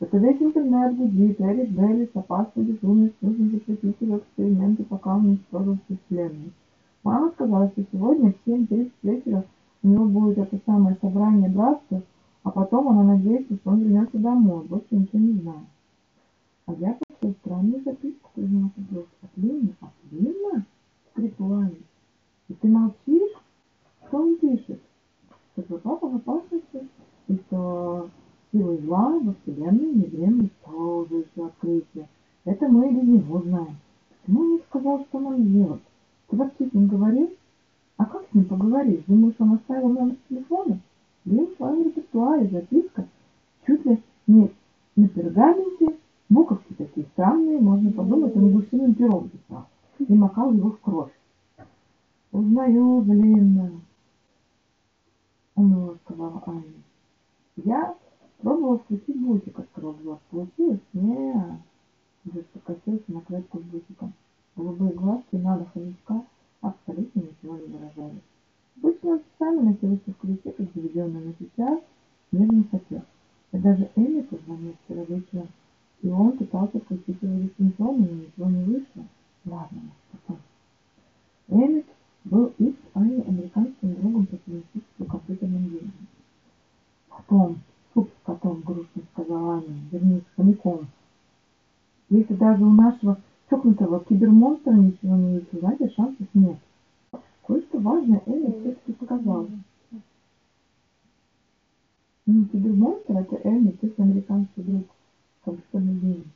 Это 0.00 0.18
весь 0.18 0.42
интернет 0.42 0.96
гудит, 0.96 1.40
Эрик 1.40 1.70
Беллис, 1.70 2.08
опасный 2.14 2.64
безумец, 2.64 3.12
нужно 3.20 3.50
запретить 3.50 3.96
его 4.00 4.18
эксперименты, 4.18 4.82
пока 4.82 5.14
он 5.14 5.22
не 5.22 5.28
уничтожил 5.28 5.78
всю 5.84 5.96
вселенную. 6.04 6.50
Мама 7.04 7.30
сказала, 7.30 7.68
что 7.68 7.84
сегодня 7.92 8.32
в 8.32 8.48
7.30 8.48 8.90
вечера 9.02 9.44
у 9.82 9.88
него 9.88 10.06
будет 10.06 10.38
это 10.38 10.58
самое 10.66 10.96
собрание 11.00 11.48
братства, 11.48 12.02
а 12.42 12.50
потом 12.50 12.88
она 12.88 13.04
надеется, 13.04 13.54
что 13.54 13.70
он 13.70 13.80
вернется 13.80 14.18
домой, 14.18 14.64
больше 14.64 14.86
ничего 14.90 15.20
не 15.20 15.38
знаю. 15.40 15.66
А 16.66 16.72
я 16.74 16.96
послал 17.08 17.34
странную 17.40 17.82
записку, 17.84 18.30
признался 18.34 18.80
Джордж. 18.90 19.06
От 19.22 19.30
Линны? 19.36 19.74
От 19.80 19.90
Линна? 20.10 20.66
Скрикнула 21.10 21.58
Аня. 21.58 21.76
И 22.48 22.54
ты 22.54 22.68
молчишь? 22.68 23.41
Что 24.12 24.20
он 24.20 24.36
пишет? 24.36 24.78
Что 25.56 25.78
папа 25.78 26.14
опасности, 26.14 26.86
и 27.28 27.36
что 27.46 28.10
силы 28.52 28.76
зла 28.84 29.18
во 29.18 29.32
вселенной 29.32 29.94
невременно 29.94 30.50
тоже 30.66 31.24
еще 31.24 31.46
открытие. 31.46 32.06
Это 32.44 32.68
мы 32.68 32.90
и 32.90 32.94
без 32.94 33.08
него 33.08 33.40
знаем. 33.40 33.78
Почему 34.20 34.40
он 34.40 34.52
не 34.52 34.58
сказал, 34.68 35.02
что 35.06 35.18
нам 35.18 35.50
делать? 35.50 35.80
Ты 36.28 36.36
вообще 36.36 36.68
с 36.68 36.74
ним 36.74 36.88
говорил? 36.88 37.30
А 37.96 38.04
как 38.04 38.26
с 38.30 38.34
ним 38.34 38.44
поговоришь? 38.44 39.02
Думаешь, 39.06 39.36
он 39.38 39.54
оставил 39.54 39.88
номер 39.88 40.16
телефона? 40.28 40.78
Блин, 41.24 41.46
в 41.46 41.56
своем 41.56 41.84
репертуаре 41.84 42.48
записка 42.50 43.08
чуть 43.66 43.86
ли 43.86 44.02
не 44.26 44.50
на 44.94 45.08
пергаменте, 45.08 45.96
буковки 46.28 46.74
такие 46.74 47.06
странные, 47.14 47.58
можно 47.60 47.90
подумать, 47.90 48.36
он 48.36 48.52
гусиным 48.52 48.92
пером 48.92 49.30
писал 49.30 49.68
и 50.06 50.12
макал 50.12 50.52
его 50.52 50.72
в 50.72 50.80
кровь. 50.80 51.12
Узнаю, 52.30 53.00
блин, 53.00 53.80
уныло 55.54 55.98
сказала 56.04 56.42
Аня. 56.46 56.64
Я 57.56 57.96
пробовала 58.38 58.78
включить 58.78 59.20
бусик 59.20 59.58
от 59.58 59.68
кровь 59.72 59.96
Получилось? 60.30 60.80
Не. 60.92 61.60
Уже 62.24 62.42
покосился 62.52 63.04
на 63.08 63.20
клетку 63.22 63.58
с 63.58 63.62
бусиком. 63.62 64.12
Голубые 64.56 64.92
глазки 64.92 65.36
надо 65.36 65.66
хомячка 65.66 66.24
абсолютно 66.60 67.20
ничего 67.20 67.56
не 67.56 67.66
выражали. 67.66 68.20
Обычно 68.76 69.10
он 69.10 69.20
сами 69.38 69.60
носился 69.60 70.10
в 70.12 70.16
ключе, 70.18 70.52
как 70.52 70.66
заведенный, 70.74 71.24
но 71.26 71.32
сейчас 71.38 71.80
мир 72.30 72.52
не 72.52 72.64
хотел. 72.64 73.02
И 73.52 73.58
даже 73.58 73.90
Эми 73.96 74.22
позвонил 74.22 74.74
вчера 74.84 75.04
вечером, 75.04 75.48
и 76.02 76.08
он 76.08 76.38
пытался 76.38 76.80
включить 76.80 77.20
его 77.20 77.40
дистанционно, 77.42 78.06
но 78.06 78.14
ничего 78.14 78.50
не 78.50 78.64
вышло. 78.64 79.04
Ладно, 79.44 79.80
потом. 80.12 80.38
Эммит 81.48 81.86
был 82.24 82.46
их 82.58 82.74
с 82.76 82.96
Аней 82.96 83.22
американским 83.22 83.94
другом 83.96 84.26
по 84.26 84.36
совместительству 84.36 85.04
компьютерным 85.06 85.64
гением. 85.64 85.92
Потом, 87.08 87.58
суп 87.92 88.08
с 88.08 88.26
котом, 88.26 88.60
грустно 88.62 89.02
сказала 89.12 89.56
Аня, 89.56 89.80
вернее, 89.90 90.20
с 90.20 90.36
хомяком. 90.36 90.86
Если 92.08 92.34
даже 92.34 92.64
у 92.64 92.70
нашего 92.70 93.18
чокнутого 93.50 94.04
кибермонстра 94.04 94.72
ничего 94.72 95.16
не 95.16 95.34
выйти, 95.34 95.58
значит 95.58 95.92
шансов 95.94 96.26
нет. 96.34 96.58
Кое-что 97.46 97.78
важное 97.80 98.22
Эми 98.26 98.60
все-таки 98.60 99.04
сказал. 99.04 99.48
Не 102.26 102.44
кибермонстр, 102.46 103.16
это 103.16 103.36
Эми, 103.44 103.72
то 103.72 103.86
есть 103.86 103.98
американский 103.98 104.62
друг, 104.62 104.86
компьютерный 105.44 105.94
гений. 105.94 106.26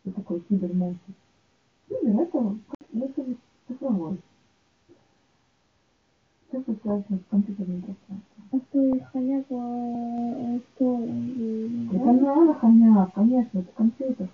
Что 0.00 0.12
такое 0.12 0.40
кибермонстр? 0.40 1.12
Кибер 1.88 2.20
это, 2.20 2.56
это 2.94 3.24
цифровой. 3.68 4.18
Все, 6.48 6.60
что 6.62 6.74
связано 6.82 7.18
с 7.18 7.30
компьютерным 7.30 7.82
пространством. 7.82 8.44
А 8.52 8.58
что, 8.58 8.94
и 8.94 9.00
хомяк, 9.00 9.46
э, 9.48 10.60
что? 10.74 10.84
м, 11.02 11.88
Это 11.92 12.04
да? 12.04 12.12
надо, 12.12 12.54
хомяк, 12.54 13.14
конечно, 13.14 13.58
это 13.58 13.72
компьютер, 13.74 14.28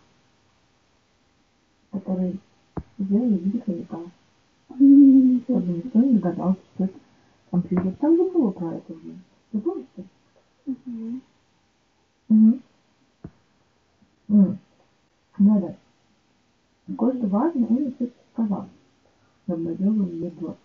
который 1.92 2.40
сделали 2.98 3.36
в 3.38 3.42
виде 3.44 3.60
хомяка. 3.60 4.00
М, 4.70 5.40
Чтобы 5.44 5.72
никто 5.72 6.00
не 6.00 6.18
догадался, 6.18 6.60
что 6.74 6.84
это 6.84 6.98
компьютер. 7.50 7.92
Там 8.00 8.16
же 8.16 8.30
было 8.30 8.47
про 8.58 8.74
это 8.74 8.92
уже. 8.92 9.16
Что? 9.54 9.82
Мгм. 10.66 11.22
Угу. 12.28 12.58
М. 14.28 14.58
Ну 15.38 15.60
да. 15.60 15.76
Кое-что 16.96 17.26
важное 17.28 17.68
он 17.68 17.92
все 17.94 18.10
сказал. 18.32 18.68
обнадежил 19.46 20.06
ее 20.06 20.32
Джордж. 20.38 20.56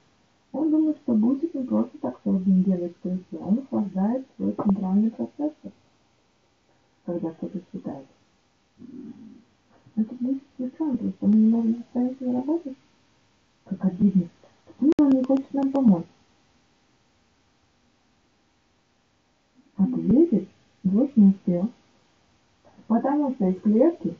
Он 0.51 0.69
думает, 0.69 0.97
что 0.97 1.13
Бусик 1.13 1.53
не 1.53 1.63
просто 1.63 1.97
так 1.99 2.19
создан 2.23 2.63
делать 2.63 2.93
крысы, 3.01 3.37
он 3.39 3.59
охлаждает 3.59 4.25
свой 4.35 4.51
центральный 4.53 5.09
процессор, 5.09 5.71
когда 7.05 7.33
что-то 7.33 7.59
считает. 7.71 8.05
Это 9.95 10.15
Бусик 10.19 10.43
случайно, 10.57 10.97
просто 10.97 11.27
мы 11.27 11.35
не 11.35 11.49
можем 11.49 11.77
заставить 11.77 12.21
его 12.21 12.33
работать. 12.33 12.77
Как 13.65 13.85
обидно. 13.85 14.29
Почему 14.65 14.91
он 14.99 15.09
не 15.09 15.23
хочет 15.23 15.53
нам 15.53 15.71
помочь? 15.71 16.05
Ответить 19.83 20.47
Джордж 20.87 21.09
не 21.17 21.29
успел, 21.29 21.69
потому 22.87 23.33
что 23.33 23.49
из 23.49 23.59
клетки 23.59 24.15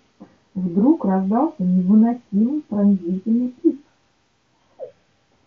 вдруг 0.53 1.05
раздался 1.05 1.63
невыносимый 1.63 2.61
пронзительный 2.63 3.49
писк. 3.49 3.79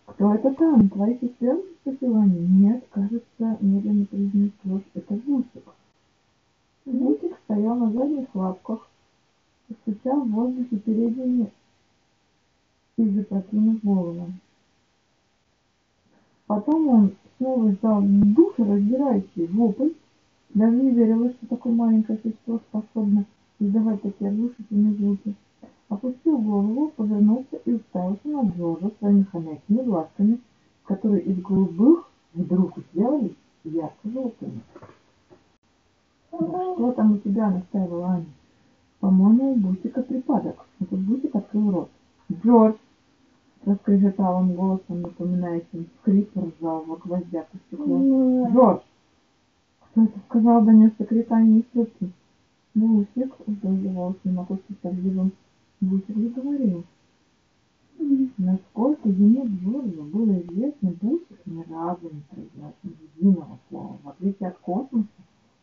«Кто 0.05 0.33
это 0.33 0.53
там? 0.55 0.89
Твои 0.89 1.19
сестры?»— 1.19 1.61
спросила 1.81 2.21
они. 2.21 2.39
«Нет, 2.47 2.83
кажется, 2.89 3.57
медленно 3.61 4.05
произнес 4.05 4.51
Джордж. 4.65 4.83
Это 4.95 5.13
Бусик». 5.13 5.63
Бусик 6.85 7.37
стоял 7.43 7.75
на 7.75 7.91
задних 7.91 8.33
лапках 8.33 8.87
и 9.69 9.73
стучал 9.73 10.21
в 10.21 10.31
воздухе 10.31 10.77
передними 10.77 11.51
и 12.97 13.09
запрокинув 13.09 13.83
голову. 13.83 14.31
Потом 16.47 16.87
он 16.87 17.15
снова 17.37 17.71
издал 17.71 18.01
душераздирающий 18.01 19.47
вопль, 19.47 19.91
даже 20.57 20.75
не 20.75 20.89
верилось, 20.89 21.33
что 21.35 21.47
такое 21.47 21.73
маленькое 21.73 22.17
существо 22.23 22.59
способно 22.69 23.25
издавать 23.59 24.01
такие 24.01 24.31
оглушительные 24.31 24.95
звуки. 24.95 25.35
Опустил 25.87 26.39
голову, 26.39 26.91
повернулся 26.95 27.57
и 27.63 27.73
уставился 27.73 28.27
на 28.27 28.49
Джорджа 28.49 28.89
своими 28.97 29.23
хомячими 29.23 29.83
глазками, 29.83 30.39
которые 30.85 31.21
из 31.21 31.39
голубых 31.41 32.09
вдруг 32.33 32.73
сделались 32.91 33.35
ярко-желтыми. 33.63 34.61
«Да 36.31 36.73
что 36.73 36.91
там 36.93 37.13
у 37.13 37.17
тебя?»— 37.19 37.49
настаивала 37.51 38.07
Аня. 38.07 38.25
«По-моему, 38.99 39.51
у 39.51 39.55
Бусика 39.55 40.01
припадок». 40.01 40.65
Этот 40.79 40.99
Бусик 40.99 41.35
открыл 41.35 41.71
рот. 41.71 41.89
«Джордж!»— 42.31 42.75
раскрежетал 43.65 44.37
он 44.37 44.55
голосом, 44.55 45.01
напоминающим 45.01 45.87
скрип 46.01 46.31
ржавого 46.35 46.95
гвоздя 46.95 47.45
по 47.51 47.57
стеклу. 47.57 48.49
«Джордж!» 48.51 48.81
«Кто 50.47 50.59
это 50.59 50.61
сказал?»— 50.61 50.65
донесся 50.65 51.05
крик 51.05 51.31
Ани 51.31 51.59
из 51.59 51.65
трубки. 51.73 52.11
Бусик, 52.73 53.35
заговорил. 56.15 56.83
Насколько 58.37 59.09
ему 59.09 59.45
Джорджу 59.45 60.03
было 60.03 60.39
известно, 60.39 60.93
Бусик 61.01 61.45
ни 61.45 61.63
разу 61.69 62.09
не 62.13 62.21
произнес 62.29 62.73
ни 62.83 62.93
единого 63.17 63.59
слова. 63.67 63.97
В 64.03 64.09
отличие 64.09 64.49
от 64.49 64.57
космоса, 64.59 65.07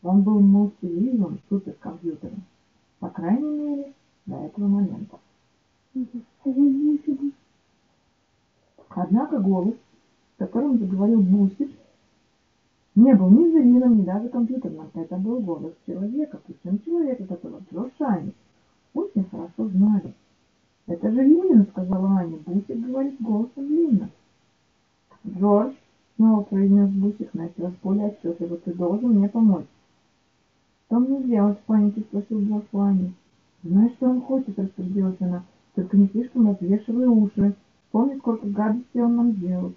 он 0.03 0.23
был 0.23 0.41
молчаливым 0.41 1.39
суперкомпьютером. 1.49 2.43
По 2.99 3.09
крайней 3.09 3.59
мере, 3.59 3.93
до 4.27 4.37
этого 4.37 4.67
момента. 4.69 5.19
Однако 8.91 9.39
голос, 9.39 9.75
которым 10.37 10.79
заговорил 10.79 11.23
Бусик, 11.23 11.71
не 12.95 13.13
был 13.15 13.29
ни 13.31 13.51
зрителем, 13.51 13.99
ни 13.99 14.03
даже 14.03 14.29
компьютерным. 14.29 14.89
Это 14.95 15.17
был 15.17 15.41
голос 15.41 15.73
человека, 15.87 16.41
причем 16.47 16.79
человека, 16.85 17.27
которого 17.27 17.61
Джордж 17.73 17.91
Ани 18.01 18.33
очень 18.95 19.25
хорошо 19.25 19.69
знали. 19.69 20.15
«Это 20.87 21.11
же 21.11 21.23
Линин»,— 21.23 21.67
сказала 21.71 22.09
Аня. 22.19 22.39
«Бусик 22.47 22.87
говорит 22.87 23.21
голосом 23.21 23.69
Линна». 23.69 24.11
«Джордж»,— 25.27 25.75
снова 26.17 26.43
произнес 26.43 26.91
Бусик, 26.91 27.35
на 27.35 27.47
этот 27.47 27.65
раз 27.65 27.73
более 27.83 28.09
отчетливо,— 28.09 28.57
«ты 28.65 28.73
должен 28.75 29.11
мне 29.11 29.29
помочь». 29.29 29.67
«Что 30.87 31.01
мне 31.01 31.23
делать?»— 31.23 31.59
в 31.61 31.65
панике 31.65 32.03
спросил 32.03 32.43
Джордж 32.43 32.67
у. 32.73 33.11
«Знаешь, 33.65 33.93
что 33.95 34.11
он 34.11 34.21
хочет?»— 34.21 34.59
распорядилась 34.59 35.17
она. 35.21 35.43
«Только 35.75 35.97
не 35.97 36.07
слишком 36.09 36.49
развешивай 36.49 37.07
уши. 37.07 37.55
Помни, 37.91 38.19
сколько 38.19 38.47
гадостей 38.47 39.03
он 39.03 39.17
нам 39.17 39.33
сделал». 39.33 39.73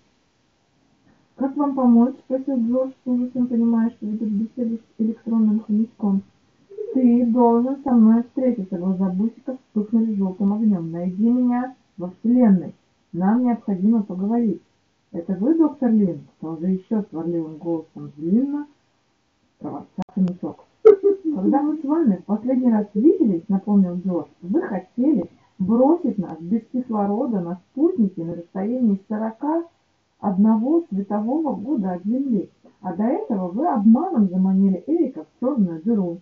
«Как 1.38 1.56
вам 1.56 1.76
помочь?»— 1.76 2.16
спросил 2.26 2.58
Джордж, 2.58 2.92
с 2.92 3.08
ужасом 3.08 3.48
понимая, 3.48 3.92
что 3.92 4.08
ведет 4.08 4.32
беседу 4.32 4.78
с 4.78 5.02
электронным 5.02 5.60
хомячком. 5.60 6.24
«Ты 6.96 7.26
должен 7.28 7.78
со 7.84 7.92
мной 7.92 8.24
встретиться!» 8.24 8.78
Глаза 8.78 9.10
Бусика 9.12 9.56
вспыхнули 9.56 10.16
желтым 10.16 10.54
огнем. 10.54 10.92
«Найди 10.92 11.30
меня 11.30 11.76
во 11.98 12.10
Вселенной! 12.10 12.74
Нам 13.14 13.44
необходимо 13.44 14.02
поговорить!» 14.02 14.64
«Это 15.12 15.34
вы, 15.34 15.56
доктор 15.56 15.92
Лин?» 15.92 16.22
Кто 16.38 16.58
же 16.58 16.68
еще 16.72 17.06
сварливым 17.12 17.58
голосом 17.58 18.12
длинно 18.18 18.66
проворчал 19.60 20.06
хомячок. 20.16 20.66
«Когда 20.84 21.62
мы 21.62 21.78
с 21.78 21.84
вами 21.84 22.16
в 22.16 22.26
последний 22.26 22.72
раз 22.72 22.88
виделись,— 22.96 23.44
напомнил 23.48 23.96
Джордж,— 24.04 24.28
вы 24.42 24.60
хотели 24.62 25.30
бросить 25.60 26.18
нас 26.18 26.40
без 26.40 26.64
кислорода 26.74 27.42
на 27.42 27.56
спутнике 27.58 28.24
на 28.24 28.34
расстоянии 28.34 29.00
сорока 29.08 29.66
одного 30.20 30.86
светового 30.90 31.56
года 31.56 31.94
от 31.94 32.04
Земли, 32.06 32.50
а 32.82 32.94
до 32.94 33.04
этого 33.04 33.50
вы 33.50 33.68
обманом 33.68 34.30
заманили 34.30 34.84
Эрика 34.88 35.26
в 35.26 35.40
черную 35.40 35.82
дыру. 35.82 36.20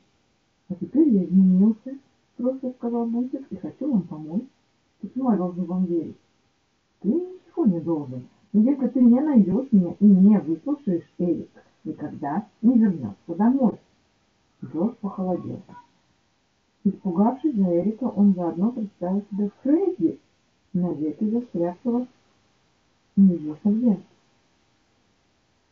А 0.70 0.76
теперь 0.76 1.10
я 1.10 1.24
изменился, 1.24 1.98
просто 2.38 2.72
сказал 2.72 3.06
Бусик, 3.06 3.46
и 3.50 3.56
хочу 3.56 3.92
вам 3.92 4.04
помочь. 4.04 4.44
Почему 5.02 5.32
я 5.32 5.38
должен 5.38 5.66
вам 5.66 5.86
верить? 5.86 6.18
Ты 7.02 7.10
ничего 7.10 7.66
не 7.66 7.80
должен. 7.80 8.28
Но 8.54 8.62
если 8.62 8.88
ты 8.88 9.02
не 9.02 9.20
найдешь 9.20 9.72
меня 9.72 9.96
и 10.00 10.06
не 10.06 10.40
выслушаешь, 10.40 11.10
Эрик 11.18 11.50
никогда 11.84 12.48
не 12.62 12.78
вернется 12.78 13.36
домой. 13.36 13.80
Джордж 14.64 14.96
похолодел. 15.02 15.62
Испугавшись 16.84 17.56
за 17.56 17.80
Эрика, 17.80 18.06
он 18.06 18.34
заодно 18.34 18.72
представил 18.72 19.24
себе 19.32 19.52
Фредди, 19.62 20.20
навеки 20.74 21.30
застрявшего 21.30 22.08
Неизвестно 23.16 23.70
где. 23.70 24.00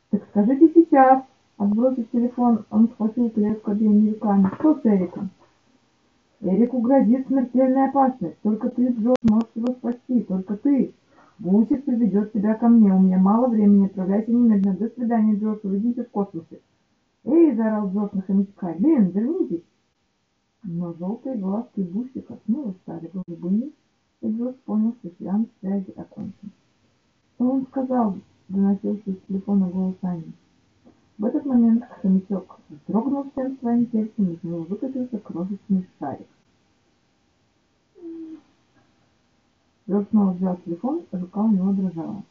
Так 0.10 0.24
скажите 0.30 0.72
сейчас. 0.74 1.24
Отбросив 1.58 2.10
телефон, 2.12 2.66
он 2.72 2.90
схватил 2.90 3.30
клетку 3.30 3.72
обеими 3.72 4.12
руками. 4.12 4.50
Что 4.60 4.76
с 4.76 4.86
Эриком? 4.86 5.30
Эрику 6.42 6.82
грозит 6.82 7.28
смертельная 7.28 7.90
опасность. 7.90 8.40
Только 8.42 8.70
ты, 8.70 8.88
Джо, 8.88 9.14
можешь 9.22 9.50
его 9.56 9.74
спасти. 9.74 10.22
Только 10.24 10.58
ты. 10.58 10.94
Бусик 11.40 11.86
приведет 11.86 12.34
тебя 12.34 12.56
ко 12.56 12.68
мне. 12.68 12.94
У 12.94 13.00
меня 13.00 13.18
мало 13.20 13.48
времени. 13.48 13.86
Отправляйся 13.86 14.32
немедленно. 14.32 14.76
До 14.78 14.90
свидания, 14.90 15.36
Джордж. 15.36 15.60
Увидимся 15.64 16.04
в 16.04 16.10
космосе. 16.10 16.60
Эй, 17.26 17.56
заорал 17.56 17.90
Джордж 17.92 18.10
на 18.14 18.22
хомячка. 18.24 18.76
Блин, 18.78 19.10
вернитесь. 19.10 19.64
Но 20.64 20.94
желтые 20.94 21.36
глазки 21.36 21.82
Бусика 21.82 22.38
снова 22.46 22.74
стали 22.84 23.12
голубыми, 23.14 23.74
и 24.22 24.32
Джордж 24.32 24.56
понял, 24.66 24.94
что 25.00 25.12
сеанс 25.20 25.48
связи 25.60 25.92
окончен. 25.98 26.52
«Что 27.44 27.52
он 27.52 27.68
сказал?»— 27.68 28.16
доносился 28.48 29.10
из 29.10 29.18
телефона 29.28 29.68
голос 29.68 29.98
Ани. 30.02 30.32
В 31.18 31.26
этот 31.26 31.46
момент 31.46 31.84
хомячок 32.02 32.58
вздрогнул 32.70 33.30
всем 33.32 33.58
своим 33.58 33.92
сердцем, 33.92 34.30
и 34.30 34.34
из 34.36 34.44
него 34.44 34.62
выкатился 34.62 35.20
крошечный 35.20 35.86
шарик. 36.00 36.28
Джордж 39.90 40.06
снова 40.12 40.32
взял 40.32 40.56
телефон, 40.64 41.04
рука 41.12 41.42
у 41.42 41.52
него 41.52 41.74
дрожала. 41.74 42.24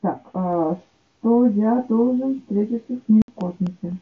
Так, 0.00 0.28
а, 0.34 0.80
что 1.20 1.46
я 1.46 1.82
должен 1.88 2.40
встретиться 2.40 2.96
с 2.96 3.08
ним 3.08 3.22
в 3.28 3.34
космосе? 3.34 3.96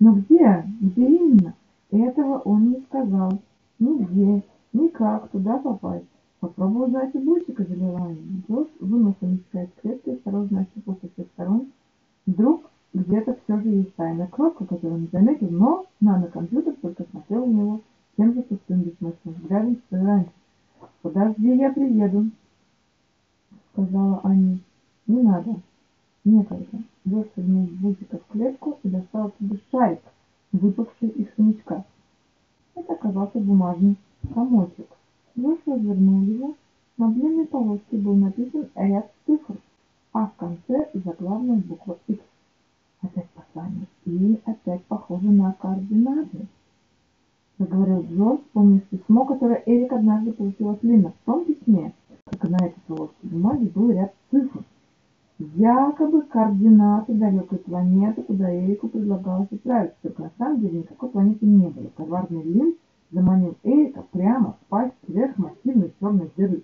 Но 0.00 0.14
где? 0.14 0.64
Где 0.80 1.06
именно? 1.06 1.54
Этого 1.90 2.38
он 2.38 2.70
не 2.70 2.80
сказал. 2.88 3.42
Нигде. 3.78 4.42
Никак 4.74 5.28
туда 5.30 5.58
попасть. 5.58 6.04
Попробовал 6.40 6.90
зайти 6.90 7.18
бусика 7.18 7.62
забиванием. 7.62 8.42
Джордж 8.48 8.68
хомячка 8.80 9.62
из 9.62 9.70
клетки, 9.80 10.10
осторожно 10.10 10.60
ощупал 10.62 10.98
со 11.00 11.08
всех 11.08 11.28
сторон. 11.28 11.72
Вдруг 12.26 12.68
где-то 12.92 13.38
все 13.44 13.60
же 13.60 13.68
есть 13.68 13.94
тайная 13.94 14.26
кнопка, 14.26 14.66
которую 14.66 15.02
он 15.02 15.08
заметил, 15.12 15.48
но 15.48 15.86
нано-компьютер 16.00 16.74
только 16.82 17.04
смотрел 17.04 17.46
на 17.46 17.52
него 17.52 17.80
тем 18.16 18.34
же 18.34 18.42
пустым 18.42 18.82
бессмысленным 18.82 19.40
взглядом, 19.40 19.76
что 19.86 19.96
и 19.96 20.00
раньше. 20.00 20.32
«Подожди, 21.02 21.56
я 21.56 21.72
приеду»,— 21.72 22.30
сказала 23.72 24.20
Аня. 24.24 24.58
«Не 25.06 25.22
надо. 25.22 25.54
Некогда». 26.24 26.82
Джордж 27.06 27.28
вернул 27.36 27.68
бусика 27.80 28.18
в 28.18 28.32
клетку 28.32 28.78
и 28.82 28.88
достал 28.88 29.28
оттуда 29.28 29.56
шарик, 29.70 30.00
выпавший 30.50 31.10
из 31.10 31.28
хомячка. 31.36 31.84
Это 32.74 32.92
оказался 32.92 33.38
бумажный 33.38 33.96
комочек. 34.32 34.86
Джош 35.38 35.58
развернул 35.66 36.22
его. 36.22 36.54
На 36.96 37.10
длинной 37.10 37.46
полоске 37.46 37.96
был 37.96 38.14
написан 38.14 38.68
ряд 38.76 39.10
цифр, 39.26 39.56
а 40.12 40.26
в 40.26 40.34
конце 40.36 40.88
заглавная 40.94 41.56
буква 41.56 41.98
X. 42.06 42.20
Опять 43.02 43.28
послание. 43.30 43.86
И 44.04 44.38
опять 44.44 44.84
похоже 44.84 45.30
на 45.30 45.52
координаты. 45.52 46.46
заговорил 47.58 48.06
Джо, 48.10 48.36
вспомнив 48.38 48.84
письмо, 48.84 49.24
которое 49.24 49.62
Эрик 49.66 49.92
однажды 49.92 50.32
получил 50.32 50.70
от 50.70 50.82
Лина. 50.84 51.10
В 51.10 51.26
том 51.26 51.44
письме, 51.44 51.92
как 52.24 52.48
на 52.48 52.56
этой 52.56 52.80
полоске 52.86 53.16
бумаги, 53.22 53.64
был 53.66 53.90
ряд 53.90 54.14
цифр. 54.30 54.62
Якобы 55.38 56.22
координаты 56.22 57.12
далекой 57.14 57.58
планеты, 57.58 58.22
куда 58.22 58.54
Эрику 58.54 58.88
предлагалось 58.88 59.50
отправиться. 59.50 59.96
Только 60.02 60.22
на 60.22 60.30
самом 60.38 60.60
деле 60.60 60.78
никакой 60.78 61.08
планеты 61.08 61.44
не 61.44 61.68
было. 61.68 61.90
Коварный 61.96 62.42
Лин 62.44 62.76
заманил 63.14 63.56
Эрика 63.62 64.02
прямо 64.10 64.52
в 64.52 64.66
пасть 64.66 64.94
сверхмассивной 65.06 65.94
черной 66.00 66.30
дыры. 66.36 66.62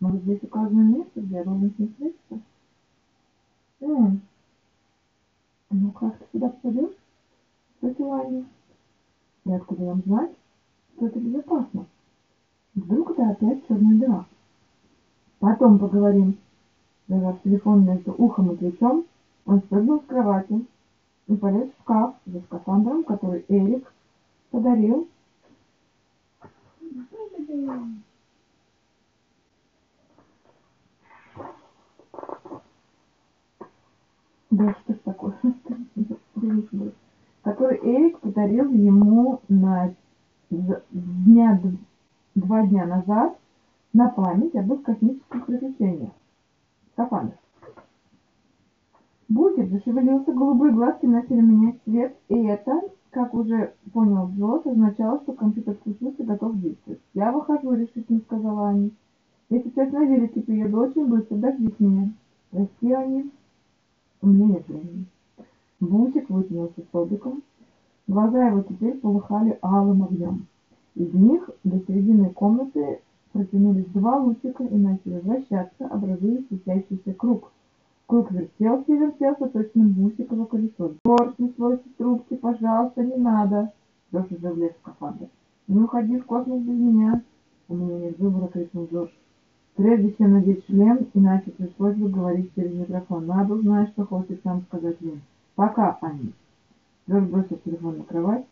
Может, 0.00 0.22
здесь 0.22 0.42
указано 0.42 0.80
место, 0.80 1.20
где 1.20 1.36
я 1.36 1.44
должен 1.44 1.70
с 1.70 1.78
ним 1.78 1.88
встретиться? 1.88 2.40
М. 3.80 4.20
Ну, 5.70 5.90
как 5.92 6.18
ты 6.18 6.24
сюда 6.32 6.50
попадешь? 6.50 6.96
Спросила 7.78 8.20
Аня. 8.20 8.44
И 9.44 9.52
откуда 9.52 9.84
вам 9.84 10.02
знать, 10.04 10.32
что 10.96 11.06
это 11.06 11.20
безопасно? 11.20 11.86
Вдруг 12.74 13.12
это 13.12 13.30
опять 13.30 13.66
черная 13.68 13.98
дыра? 13.98 14.26
Потом 15.38 15.78
поговорим. 15.78 16.36
Зажав 17.08 17.40
телефон 17.42 17.84
между 17.84 18.12
ухом 18.12 18.50
и 18.50 18.56
плечом, 18.56 19.04
он 19.44 19.60
спрыгнул 19.60 20.00
с 20.00 20.06
кровати 20.06 20.66
и 21.28 21.36
полез 21.36 21.70
в 21.70 21.82
шкаф 21.82 22.16
за 22.26 22.40
скафандром, 22.40 23.04
который 23.04 23.44
Эрик 23.48 23.92
подарил. 24.50 25.08
Да 34.50 34.74
что 34.74 34.94
ж 34.94 34.98
такое? 35.04 35.38
Который 37.42 37.78
Эрик 37.78 38.20
подарил 38.20 38.70
ему 38.72 39.40
на 39.48 39.94
дня, 40.50 41.60
два 42.34 42.66
дня 42.66 42.86
назад 42.86 43.38
на 43.92 44.08
память 44.08 44.54
об 44.56 44.72
их 44.72 44.82
космических 44.82 45.46
приключениях. 45.46 46.12
Скафандр. 46.92 47.34
Бусик 49.28 49.68
зашевелился, 49.70 50.32
голубые 50.32 50.72
глазки 50.72 51.06
начали 51.06 51.40
менять 51.40 51.82
цвет, 51.84 52.16
и 52.28 52.44
это, 52.44 52.80
как 53.16 53.32
уже 53.32 53.72
понял 53.94 54.28
Джош, 54.36 54.66
означало, 54.66 55.18
что 55.22 55.32
компьютер 55.32 55.74
включился 55.76 56.22
и 56.22 56.26
готов 56.26 56.60
действовать. 56.60 57.00
«Я 57.14 57.32
выхожу»,— 57.32 57.72
решительно 57.74 58.20
сказала 58.20 58.68
Аня. 58.68 58.90
«Я 59.48 59.62
сейчас 59.62 59.90
на 59.90 60.04
велике 60.04 60.42
приеду 60.42 60.80
очень 60.80 61.06
быстро, 61.06 61.36
дождись 61.36 61.72
меня». 61.78 62.12
«Прости, 62.50 62.92
Аня, 62.92 63.24
у 64.20 64.26
меня 64.26 64.46
нет 64.48 64.68
времени». 64.68 65.06
Бусик 65.80 66.28
вытянулся 66.28 66.82
столбиком. 66.82 67.42
Глаза 68.06 68.48
его 68.48 68.60
теперь 68.60 68.98
полыхали 68.98 69.58
алым 69.62 70.02
огнем. 70.02 70.46
Из 70.94 71.14
них 71.14 71.48
до 71.64 71.78
середины 71.86 72.28
комнаты 72.28 73.00
протянулись 73.32 73.86
два 73.94 74.18
лучика 74.18 74.62
и 74.62 74.74
начали 74.76 75.20
вращаться, 75.20 75.86
образуя 75.86 76.42
светящийся 76.48 77.14
круг. 77.14 77.50
Круг 78.06 78.30
вертелся 78.30 78.92
и 78.92 78.96
вертелся 78.96 79.48
точно 79.48 79.84
бусиково 79.84 80.44
колесо. 80.44 80.94
«Джордж, 81.04 81.34
не 81.38 81.52
слойся 81.56 81.82
трубки, 81.98 82.36
пожалуйста, 82.36 83.02
не 83.02 83.16
надо!» 83.16 83.72
Джордж 84.12 84.32
уже 84.32 84.52
влез 84.52 84.72
в 84.74 84.78
скафандр. 84.78 85.26
«Не 85.66 85.82
уходи 85.82 86.16
в 86.18 86.24
космос 86.24 86.60
без 86.60 86.78
меня!» 86.78 87.22
«У 87.68 87.74
меня 87.74 87.98
нет 87.98 88.18
выбора!»— 88.18 88.46
крикнул 88.52 88.88
Джордж. 88.92 89.10
Прежде 89.74 90.12
чем 90.12 90.34
надеть 90.34 90.64
шлем, 90.66 91.08
иначе 91.14 91.50
пришлось 91.50 91.96
бы 91.96 92.08
говорить 92.08 92.54
через 92.54 92.72
микрофон. 92.72 93.26
Надо 93.26 93.54
узнать, 93.54 93.88
что 93.90 94.06
хочет 94.06 94.40
сам 94.44 94.62
сказать 94.62 95.00
Лин. 95.00 95.20
«Пока, 95.56 95.98
Анни!» 96.00 96.32
Джордж 97.10 97.26
бросил 97.26 97.58
телефон 97.64 97.98
на 97.98 98.04
кровать. 98.04 98.46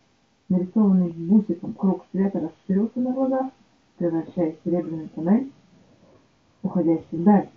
Нарисованный 0.49 1.13
бусиком 1.13 1.75
круг 1.75 2.05
света 2.11 2.41
расширился 2.41 2.99
на 3.01 3.13
глазах, 3.13 3.47
превращаясь 3.99 4.57
в 4.59 4.65
серебряный 4.65 5.09
туннель, 5.15 5.53
уходящий 6.63 7.19
вдаль. 7.19 7.49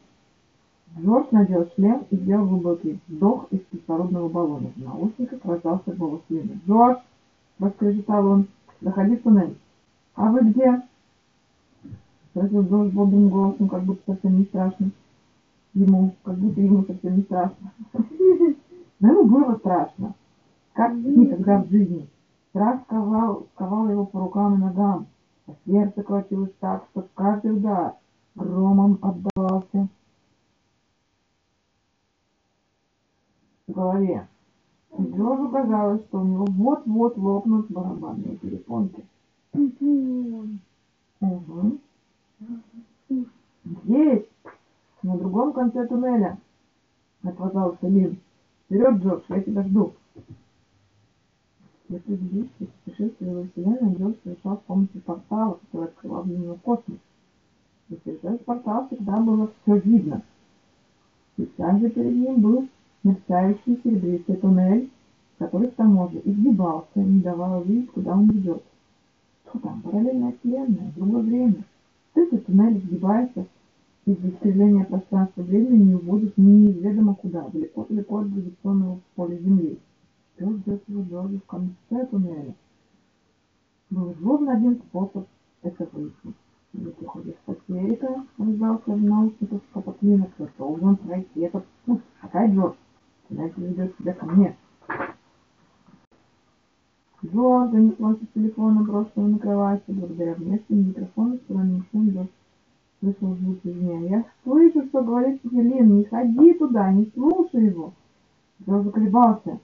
Джордж 1.00 1.28
надел 1.32 1.67
шлем 1.76 2.06
и 2.10 2.15
сделал 2.15 2.47
глубокий 2.47 3.00
вдох 3.08 3.47
из 3.52 3.60
кислородного 3.71 4.30
баллона. 4.30 4.67
В 4.76 4.78
наушниках 4.78 5.39
раздался 5.43 5.91
голос 5.93 6.21
Лины. 6.30 6.60
«Джордж!»— 6.67 7.00
воскрежетал 7.60 8.26
он. 8.26 8.47
«Заходи 8.82 9.15
туннель». 9.17 9.58
«А 10.15 10.32
вы 10.32 10.41
где?»— 10.50 10.82
спросил 12.32 12.63
Джордж 12.63 12.91
бодрым 12.91 13.30
голосом, 13.30 13.69
как 13.69 13.84
будто 13.84 14.13
совсем 14.13 14.38
не 14.38 14.45
страшно. 14.45 14.91
Ему, 15.73 16.15
как 16.23 16.36
будто 16.38 16.62
ему 16.62 16.84
совсем 16.86 17.17
не 17.17 17.23
страшно. 17.23 17.71
Но 19.00 19.10
ему 19.10 19.26
было 19.26 19.56
страшно. 19.58 20.13
Как 20.73 20.93
никогда 20.95 21.62
в 21.62 21.69
жизни. 21.69 22.08
Страх 22.50 22.82
сковал, 22.86 23.45
сковал 23.54 23.89
его 23.89 24.06
по 24.06 24.19
рукам 24.19 24.56
и 24.56 24.58
ногам 24.58 25.08
а 25.47 25.54
сердце 25.65 26.04
колотилось 26.04 26.52
так, 26.60 26.86
что 26.91 27.08
каждый 27.15 27.54
удар 27.54 27.93
громом 28.36 29.00
отдавался 29.02 29.88
голове. 33.77 34.27
Джорджу 34.99 35.49
казалось, 35.49 36.01
что 36.05 36.19
у 36.19 36.25
него 36.25 36.45
вот-вот 36.45 37.17
лопнут 37.17 37.69
барабанные 37.69 38.35
перепонки. 38.37 39.05
Угу. 39.53 40.47
Здесь, 43.83 44.25
на 45.03 45.17
другом 45.17 45.53
конце 45.53 45.87
туннеля, 45.87 46.37
отвязался 47.23 47.87
Лин. 47.87 48.17
Вперед, 48.65 49.01
Джордж, 49.01 49.23
я 49.29 49.41
тебя 49.41 49.63
жду. 49.63 49.93
Предыдущих 51.87 52.69
путешествий 52.83 53.33
во 53.33 53.43
Вселенную 53.43 53.97
Джордж 53.97 54.15
совершал 54.23 54.57
с 54.57 54.67
помощью 54.67 55.01
портала, 55.01 55.53
который 55.53 55.85
открывал 55.85 56.23
для 56.23 56.37
него 56.37 56.55
космос. 56.55 56.97
И 57.89 57.99
через 58.03 58.39
портал 58.39 58.87
всегда 58.87 59.19
было 59.19 59.49
все 59.61 59.77
видно. 59.77 60.21
Сейчас 61.37 61.79
же 61.79 61.89
перед 61.89 62.15
ним 62.15 62.41
был 62.41 62.67
мерцающий 63.07 63.79
серебристый 63.83 64.35
туннель, 64.35 64.89
который 65.37 65.69
к 65.69 65.75
тому 65.75 66.09
же 66.09 66.21
изгибался, 66.23 66.87
не 66.95 67.21
давал 67.21 67.61
увидеть, 67.61 67.91
куда 67.91 68.13
он 68.13 68.29
ведет. 68.29 68.63
Что 69.49 69.59
там, 69.59 69.81
параллельная 69.81 70.33
вселенная, 70.39 70.91
другое 70.95 71.23
время. 71.23 71.63
Этот 72.15 72.45
туннель 72.45 72.77
изгибается 72.77 73.45
из-за 74.05 74.29
искривления 74.29 74.85
пространства-времени 74.85 75.91
и 75.91 75.95
уводит 75.95 76.37
неизведомо 76.37 77.15
куда, 77.15 77.47
далеко-далеко 77.49 78.17
от 78.19 78.31
гравитационного 78.31 78.99
поля 79.15 79.37
Земли. 79.37 79.79
Пес 80.37 80.49
ждет 80.49 80.83
его 80.87 81.03
Джорджа 81.03 81.39
в 81.39 81.45
конце 81.45 82.05
туннеля. 82.07 82.55
Был 83.89 84.13
ровно 84.21 84.53
один 84.53 84.75
способ 84.77 85.27
это 85.61 85.87
выяснить. 85.91 86.35
Если 86.73 87.05
хочешь 87.05 87.35
спасти 87.43 87.73
Эрика, 87.73 88.25
раздался 88.37 88.91
в 88.91 89.03
наушниках 89.03 89.61
Капоклинок, 89.73 90.29
то 90.37 90.49
должен 90.57 90.95
пройти 90.97 91.41
этот 91.41 91.65
путь. 91.85 92.01
Какая 92.21 92.53
Джордж? 92.53 92.75
Туннель 93.27 93.51
приведет 93.51 93.97
тебя 93.97 94.13
ко 94.13 94.25
мне. 94.25 94.55
Джордж 97.25 97.71
донеслось 97.71 98.21
из 98.21 98.27
телефона, 98.33 98.83
брошенного 98.83 99.27
на 99.27 99.39
кровати. 99.39 99.83
Благодаря 99.87 100.35
внешнему 100.35 100.83
микрофону, 100.83 101.37
встроенному 101.37 101.83
шум, 101.91 102.09
Джордж 102.09 102.27
слышал 102.99 103.35
звук 103.35 103.57
из 103.63 103.75
меня. 103.75 103.99
Я 103.99 104.25
слышу, 104.43 104.85
что 104.87 105.03
говорит 105.03 105.41
Лин. 105.43 105.97
Не 105.97 106.03
ходи 106.05 106.53
туда, 106.53 106.91
не 106.91 107.11
слушай 107.13 107.65
его. 107.65 107.93
Джордж 108.65 108.85
заколебался. 108.85 109.59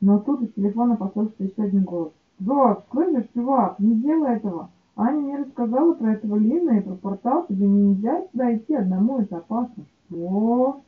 Но 0.00 0.20
тут 0.20 0.42
из 0.42 0.52
телефона 0.52 0.96
послышался 0.96 1.42
еще 1.42 1.62
один 1.62 1.84
голос. 1.84 2.12
«Джордж, 2.40 2.82
слышишь, 2.92 3.28
чувак, 3.34 3.80
не 3.80 3.96
делай 3.96 4.36
этого! 4.36 4.70
Аня 4.94 5.18
мне 5.18 5.36
рассказала 5.38 5.92
про 5.94 6.12
этого 6.12 6.36
Лина 6.36 6.78
и 6.78 6.80
про 6.80 6.94
портал, 6.94 7.46
тебе 7.48 7.66
нельзя 7.66 8.24
сюда 8.30 8.56
идти 8.56 8.74
одному, 8.74 9.18
это 9.18 9.38
опасно». 9.38 9.84
«Что?» 10.08 10.82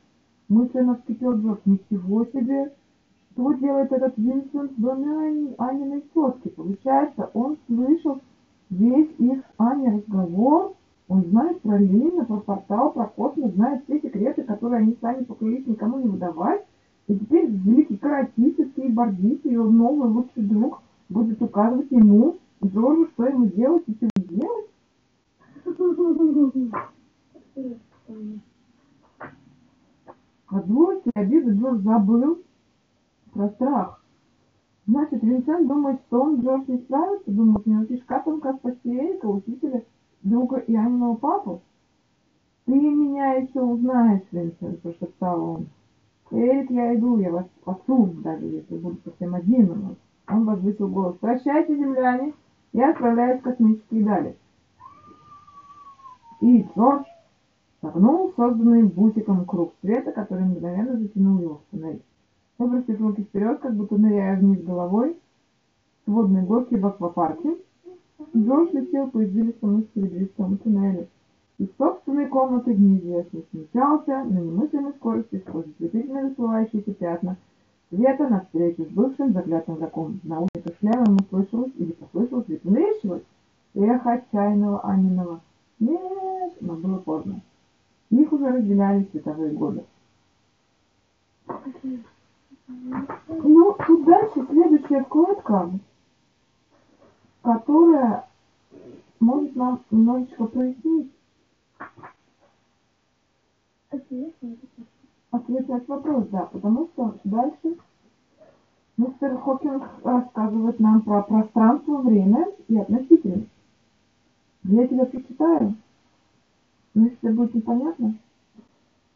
мысленно 0.51 0.95
вскипел 0.95 1.37
Джордж. 1.37 1.59
«Ничего 1.65 2.25
себе! 2.25 2.71
Что 3.31 3.53
делает 3.53 3.91
этот 3.91 4.17
Винсент 4.17 4.73
в 4.73 4.81
доме 4.81 5.55
Аниной 5.57 6.03
тетки? 6.13 6.49
Получается, 6.49 7.29
он 7.33 7.57
слышал 7.65 8.19
весь 8.69 9.09
их 9.19 9.41
Аней 9.57 9.95
разговор, 9.97 10.73
он 11.07 11.23
знает 11.25 11.61
про 11.61 11.77
Лина, 11.77 12.25
про 12.25 12.41
портал, 12.41 12.91
про 12.91 13.05
космос, 13.05 13.53
знает 13.53 13.83
все 13.85 14.01
секреты, 14.01 14.43
которые 14.43 14.81
они 14.81 14.97
сами 14.99 15.23
поклялись 15.23 15.65
никому 15.65 15.99
не 15.99 16.09
выдавать, 16.09 16.65
и 17.07 17.17
теперь 17.17 17.49
великий 17.49 17.97
каратистский 17.97 18.89
бордист, 18.89 19.45
ее 19.45 19.63
новый 19.63 20.09
лучший 20.09 20.43
друг, 20.43 20.81
будет 21.09 21.41
указывать 21.41 21.91
ему, 21.91 22.37
Джорджу, 22.63 23.07
что 23.13 23.25
ему 23.27 23.45
делать 23.45 23.83
и 23.87 23.95
чего 23.97 24.09
делать? 24.17 24.67
От 30.51 30.67
злости 30.67 31.09
и 31.15 31.19
обиды 31.19 31.51
Джордж 31.51 31.81
забыл 31.81 32.39
про 33.33 33.47
страх. 33.49 34.03
Значит, 34.85 35.23
Винсент 35.23 35.67
думает, 35.67 36.01
что 36.07 36.21
он 36.21 36.41
Джордж 36.41 36.63
не 36.67 36.77
справится, 36.79 37.31
думает, 37.31 37.65
не 37.65 37.85
фишка 37.85 38.21
тонка 38.25 38.53
спасти 38.53 38.93
Эрика, 38.93 39.27
учителя, 39.27 39.83
друга 40.23 40.57
и 40.57 40.75
Аниного 40.75 41.15
папу. 41.15 41.61
Ты 42.65 42.73
меня 42.73 43.35
еще 43.35 43.61
узнаешь, 43.61 44.23
Винсент, 44.31 44.81
прошептал 44.81 45.41
он. 45.41 45.67
Эрик, 46.31 46.69
я 46.69 46.95
иду, 46.95 47.17
я 47.19 47.31
вас 47.31 47.45
спасу, 47.61 48.13
даже 48.23 48.45
если 48.45 48.77
буду 48.77 48.97
совсем 49.05 49.35
один 49.35 49.71
у 49.71 49.75
нас. 49.75 49.95
Он 50.27 50.45
возвысил 50.45 50.89
голос. 50.89 51.15
Прощайте, 51.19 51.75
земляне. 51.75 52.33
и 52.73 52.81
отправляюсь 52.81 53.39
в 53.39 53.43
космические 53.43 54.03
дали. 54.03 54.37
И 56.41 56.63
Джордж 56.63 57.05
согнул 57.81 58.31
созданный 58.35 58.83
бутиком 58.83 59.45
круг 59.45 59.73
света, 59.81 60.11
который 60.11 60.45
мгновенно 60.45 60.97
затянул 60.97 61.39
его 61.39 61.55
в 61.55 61.71
туннель. 61.71 62.01
Выбросив 62.57 63.01
руки 63.01 63.23
вперед, 63.23 63.59
как 63.59 63.73
будто 63.73 63.97
ныряя 63.97 64.37
вниз 64.37 64.61
головой, 64.63 65.17
с 66.05 66.07
водной 66.07 66.43
горки 66.43 66.75
в 66.75 66.85
аквапарке, 66.85 67.57
Джордж 68.35 68.69
летел 68.71 69.09
по 69.09 69.23
извилистому 69.23 69.83
серебристому 69.93 70.57
туннелю. 70.57 71.07
Из 71.57 71.67
собственной 71.77 72.27
комнаты 72.27 72.73
в 72.73 72.79
неизвестность 72.79 73.51
мчался 73.51 74.23
на 74.23 74.39
немыслимой 74.39 74.93
скорости 74.93 75.43
сквозь 75.45 75.65
ослепительно 75.67 76.21
расплывающиеся 76.21 76.93
пятна 76.93 77.37
света 77.89 78.27
навстречу 78.27 78.85
с 78.85 78.87
бывшим 78.87 79.33
заклятым 79.33 79.75
врагом. 79.75 80.19
На 80.23 80.39
улице 80.39 80.61
кашляла 80.63 81.05
ему 81.05 81.19
слышалось 81.29 81.71
или 81.77 81.91
послышалось, 81.91 82.47
ведь 82.47 82.63
мерещилось 82.63 83.23
эхо 83.75 84.13
отчаянного 84.13 84.81
Аниного. 84.81 85.41
Нет, 85.79 86.53
но 86.61 86.75
было 86.75 86.97
поздно. 86.97 87.41
Их 88.11 88.31
уже 88.31 88.49
разделяли 88.49 89.07
световые 89.11 89.53
годы. 89.53 89.85
Ну, 93.27 93.75
тут 93.87 94.05
дальше 94.05 94.45
следующая 94.49 95.03
вкладка, 95.03 95.71
которая 97.41 98.27
может 99.19 99.55
нам 99.55 99.81
немножечко 99.89 100.45
прояснить 100.45 101.11
ответ 105.31 105.67
на 105.69 105.77
этот 105.77 105.87
вопрос, 105.87 106.27
да, 106.27 106.41
потому 106.51 106.87
что 106.87 107.15
дальше 107.23 107.77
мистер 108.97 109.37
Хокинг 109.37 109.83
рассказывает 110.03 110.79
нам 110.79 111.01
про 111.01 111.23
пространство, 111.23 112.01
время 112.01 112.47
и 112.67 112.77
относительность. 112.77 113.49
Я 114.63 114.87
тебя 114.87 115.05
прочитаю, 115.05 115.75
но 116.93 117.05
если 117.05 117.15
тебе 117.17 117.33
будет 117.33 117.53
непонятно, 117.55 118.17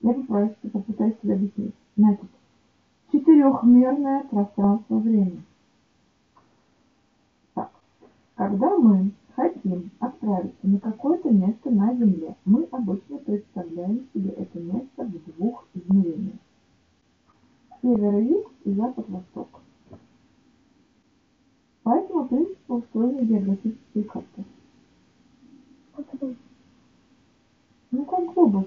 я 0.02 0.14
попрошу, 0.14 0.56
попытаюсь 0.72 1.16
тебе 1.22 1.34
объяснить. 1.34 1.74
Значит, 1.98 2.30
четырехмерное 3.12 4.24
пространство 4.24 4.98
времени. 4.98 5.44
Так, 7.54 7.72
когда 8.36 8.78
мы 8.78 9.12
хотим 9.36 9.92
отправиться 10.00 10.68
на 10.68 10.80
какое-то 10.80 11.30
место 11.30 11.70
на 11.70 11.94
Земле, 11.96 12.36
мы 12.46 12.64
обычно 12.72 13.18
представляем 13.18 14.08
себе 14.14 14.30
это 14.32 14.60
место 14.60 15.04
в 15.04 15.38
двух 15.38 15.68
измерениях. 15.74 16.36
Север-юг 17.82 18.52
и 18.64 18.72
запад-восток. 18.72 19.62
По 21.84 21.90
этому 21.90 22.28
принципу 22.28 22.76
устроены 22.76 23.26
географические 23.26 24.04
карты. 24.06 24.46
Ну, 27.92 28.06
как 28.06 28.34
глобус. 28.34 28.66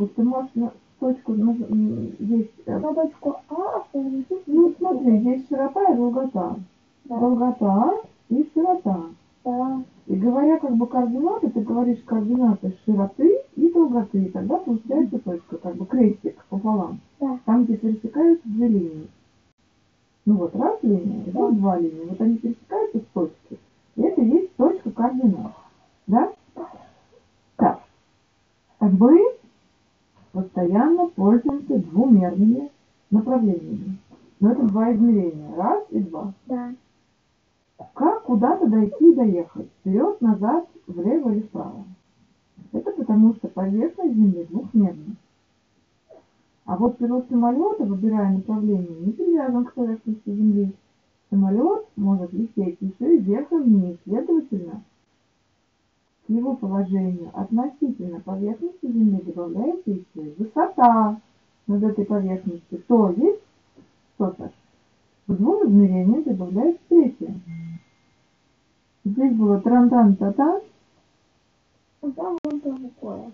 Как 0.00 0.08
глобус. 0.08 0.10
Ты 0.16 0.22
можешь 0.22 0.50
на 0.54 0.72
точку 0.98 1.32
на, 1.32 1.52
здесь... 1.54 2.48
э, 2.66 2.78
На 2.78 2.94
точку 2.94 3.36
А 3.48 3.84
переносить. 3.92 4.46
Ну, 4.46 4.74
смотри, 4.78 5.18
здесь 5.20 5.48
широта 5.48 5.92
и 5.92 5.96
долгота. 5.96 6.56
Да. 7.04 7.18
Долгота 7.18 7.94
и 8.28 8.48
широта. 8.54 9.00
Да. 9.44 9.82
И 10.06 10.16
говоря 10.16 10.58
как 10.58 10.76
бы 10.76 10.86
координаты, 10.86 11.50
ты 11.50 11.60
говоришь 11.60 12.02
координаты 12.04 12.76
широты 12.84 13.38
и 13.56 13.70
долготы. 13.70 14.24
И 14.24 14.28
тогда 14.30 14.56
получается 14.56 15.18
точка, 15.18 15.56
как 15.58 15.76
бы 15.76 15.86
крестик 15.86 16.44
пополам. 16.48 17.00
Да. 17.20 17.38
Там, 17.44 17.64
где 17.64 17.76
пересекаются 17.76 18.48
две 18.48 18.68
линии. 18.68 19.08
Ну 20.26 20.34
вот, 20.36 20.54
раз 20.54 20.78
линия, 20.82 21.24
Да. 21.26 21.40
вот 21.40 21.56
два 21.56 21.78
линии. 21.78 22.06
Вот 22.08 22.20
они 22.20 22.36
пересекаются 22.36 22.98
с 22.98 23.04
точки. 23.14 23.58
И 23.96 24.02
это 24.02 24.20
и 24.20 24.28
есть 24.28 24.54
точка 24.56 24.90
координат. 24.90 25.52
Да? 26.06 26.32
Так. 27.56 27.80
Мы 28.80 29.18
постоянно 30.32 31.08
пользуемся 31.08 31.78
двумерными 31.78 32.70
направлениями. 33.10 33.98
Но 34.38 34.52
это 34.52 34.62
два 34.66 34.92
измерения. 34.92 35.54
Раз 35.56 35.84
и 35.90 36.00
два. 36.00 36.32
Да. 36.46 36.74
Как 37.94 38.22
куда-то 38.22 38.66
дойти 38.66 39.12
и 39.12 39.14
доехать? 39.14 39.68
Вперед, 39.80 40.20
назад, 40.20 40.66
влево 40.86 41.30
или 41.30 41.40
вправо? 41.40 41.84
Это 42.72 42.92
потому, 42.92 43.34
что 43.34 43.48
поверхность 43.48 44.14
Земли 44.14 44.46
двухмерна. 44.48 45.16
А 46.66 46.76
вот 46.76 46.98
пилот 46.98 47.26
самолета, 47.28 47.84
выбирая 47.84 48.30
направление, 48.32 49.00
не 49.00 49.12
привязан 49.12 49.64
к 49.64 49.74
поверхности 49.74 50.30
Земли. 50.30 50.72
Самолет 51.28 51.86
может 51.96 52.32
лететь 52.32 52.76
еще 52.80 53.16
и 53.16 53.18
вверх 53.18 53.50
и 53.52 53.56
вниз, 53.56 53.96
следовательно, 54.04 54.82
к 56.26 56.30
его 56.30 56.54
положению 56.54 57.30
относительно 57.32 58.20
поверхности 58.20 58.79
Земли 58.92 59.20
добавляется 59.22 59.90
еще 59.90 60.04
и 60.14 60.34
высота 60.38 61.20
над 61.66 61.82
этой 61.82 62.04
поверхностью. 62.04 62.82
То 62.86 63.10
есть, 63.16 63.40
что 64.14 64.34
Саш? 64.36 64.50
К 65.26 65.32
двум 65.32 65.66
измерениям 65.66 66.22
добавляется 66.22 66.82
третье. 66.88 67.34
Здесь 69.04 69.34
было 69.34 69.60
тран-тан-та-тан, 69.60 70.60
А 72.02 72.10
там 72.10 72.38
вон 72.44 72.60
такое. 72.60 73.32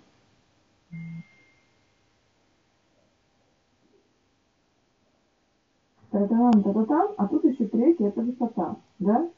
та-та-тан, 6.11 6.63
та-та-тан, 6.63 7.09
а 7.17 7.29
тут 7.29 7.45
еще 7.45 7.67
третье, 7.67 8.09
это 8.09 8.23
высота, 8.23 8.77
да? 8.99 9.29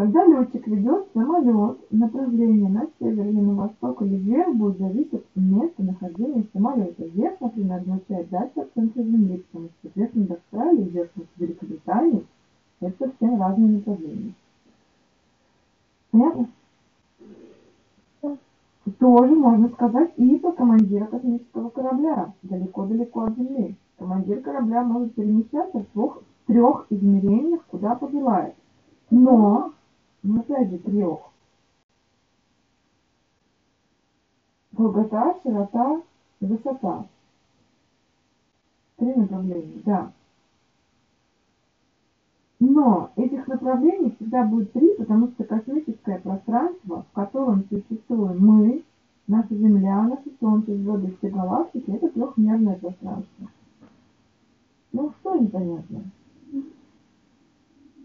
Когда 0.00 0.24
летчик 0.24 0.66
ведет 0.66 1.08
самолет, 1.12 1.78
направление 1.90 2.70
на 2.70 2.86
север 2.98 3.26
или 3.26 3.38
на 3.38 3.52
восток 3.52 4.00
или 4.00 4.16
вверх 4.16 4.54
будет 4.54 4.78
зависеть 4.78 5.12
от 5.12 5.26
места 5.36 5.82
нахождения 5.82 6.46
самолета. 6.54 7.04
Вверх, 7.04 7.38
например, 7.38 7.80
означает 7.80 8.30
дальше 8.30 8.60
от 8.60 8.72
центра 8.72 9.02
Земли, 9.02 9.44
потому 9.52 9.68
что 9.68 9.90
вверх 9.94 10.14
над 10.14 10.30
Австралией, 10.30 10.88
вверх 10.88 11.10
над 11.16 11.26
Великобританией– 11.36 12.26
это 12.80 13.08
совсем 13.08 13.42
разные 13.42 13.76
направления. 13.76 14.32
Понятно? 16.12 16.48
Тоже 18.98 19.34
можно 19.34 19.68
сказать 19.68 20.12
и 20.16 20.36
про 20.36 20.52
командира 20.52 21.04
космического 21.04 21.68
корабля, 21.68 22.32
далеко-далеко 22.42 23.24
от 23.24 23.36
Земли. 23.36 23.74
Командир 23.98 24.40
корабля 24.40 24.82
может 24.82 25.14
перемещаться 25.14 25.80
в 25.80 25.92
двух, 25.92 26.22
трех 26.46 26.86
измерениях, 26.88 27.60
куда 27.66 27.94
пожелает. 27.96 28.54
Но, 29.10 29.72
опять 30.22 30.70
же, 30.70 30.78
трех. 30.78 31.20
Долгота, 34.72 35.36
широта 35.42 36.02
высота. 36.40 37.06
Три 38.96 39.14
направления, 39.14 39.82
да. 39.84 40.12
Но 42.60 43.10
этих 43.16 43.46
направлений 43.48 44.14
всегда 44.16 44.44
будет 44.44 44.72
три, 44.72 44.94
потому 44.96 45.28
что 45.28 45.44
космическое 45.44 46.18
пространство, 46.18 47.06
в 47.10 47.14
котором 47.14 47.64
существуем 47.70 48.38
мы, 48.38 48.84
наша 49.26 49.54
Земля, 49.54 50.02
наше 50.02 50.30
Солнце, 50.38 50.76
звезды, 50.76 51.16
все 51.18 51.30
галактики, 51.30 51.90
это 51.90 52.08
трехмерное 52.08 52.76
пространство. 52.76 53.48
Ну, 54.92 55.12
что 55.20 55.36
непонятно? 55.36 56.02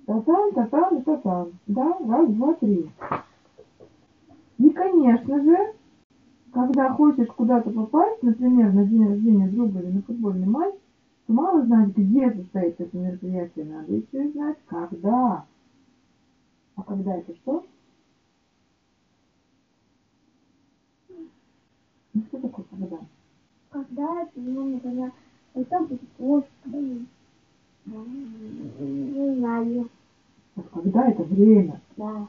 Татан, 0.06 0.52
татан 0.54 0.98
и 0.98 1.02
татан. 1.02 1.54
Да, 1.65 1.98
раз, 2.08 2.30
два, 2.30 2.54
три. 2.56 2.91
И, 4.60 4.70
конечно 4.70 5.41
же, 5.41 5.74
когда 6.52 6.94
хочешь 6.94 7.28
куда-то 7.30 7.72
попасть, 7.72 8.22
например, 8.22 8.72
на 8.72 8.86
день 8.86 9.08
рождения 9.08 9.48
друга 9.48 9.80
или 9.80 9.91
на 9.91 10.02
футбольный 10.04 10.48
матч, 10.48 10.76
то 11.26 11.34
мало 11.34 11.65
знать, 11.65 11.89
где 11.98 12.32
состоится 12.32 12.84
это 12.84 12.98
мероприятие, 12.98 13.65
надо 13.65 13.94
еще 13.94 14.26
и 14.26 14.32
знать, 14.32 14.58
когда. 14.68 15.46
А 16.76 16.84
когда 16.84 17.15
это 17.15 17.36
что? 17.36 17.65
Ну, 22.13 22.22
что 22.28 22.39
такое 22.39 22.65
когда? 22.70 23.00
Когда 23.70 24.22
это, 24.22 24.32
ну, 24.36 24.65
например, 24.70 25.12
это 25.56 25.80
будет 25.80 26.46
ну, 27.86 28.06
не 28.80 29.36
знаю. 29.36 29.89
Вот 30.56 30.68
когда 30.74 31.10
это 31.10 31.24
время. 31.24 31.82
Да. 31.98 32.28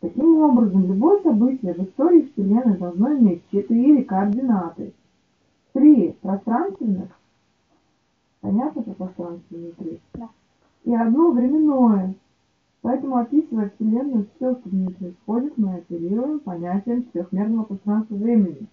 Таким 0.00 0.36
образом, 0.42 0.86
любое 0.86 1.22
событие 1.22 1.72
в 1.72 1.82
истории 1.82 2.30
Вселенной 2.32 2.76
должно 2.76 3.16
иметь 3.16 3.42
четыре 3.50 4.04
координаты. 4.04 4.92
Три 5.72 6.12
пространственных, 6.20 7.08
понятно 8.40 8.82
про 8.82 8.92
пространственные 8.92 9.72
три? 9.72 10.00
Да. 10.12 10.28
И 10.84 10.94
одно 10.94 11.30
временное. 11.30 12.14
Поэтому, 12.82 13.16
описывая 13.16 13.70
Вселенную, 13.70 14.26
все, 14.36 14.54
что 14.56 14.68
в 14.68 14.74
ней 14.74 14.90
происходит, 14.90 15.56
мы 15.56 15.76
оперируем 15.76 16.40
понятием 16.40 17.04
четырехмерного 17.04 17.64
пространства 17.64 18.14
времени. 18.14 18.66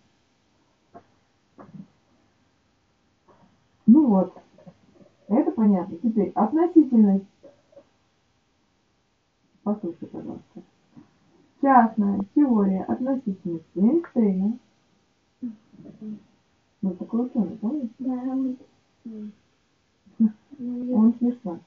Ну 3.88 4.08
вот, 4.08 4.38
это 5.30 5.52
понятно. 5.52 5.96
Теперь 6.04 6.32
относительность. 6.36 7.26
Послушай, 9.64 10.08
пожалуйста. 10.08 10.62
Частная 11.62 12.22
теория 12.34 12.84
относительности 12.84 13.66
Эйнштейна. 13.76 14.58
Вот 16.82 16.98
такой 16.98 17.28
ученый, 17.28 17.58
помнишь? 17.58 17.90
Да, 18.00 18.14
он... 18.14 18.58
ну, 19.06 19.30
Он 20.96 21.14
смешно. 21.20 21.60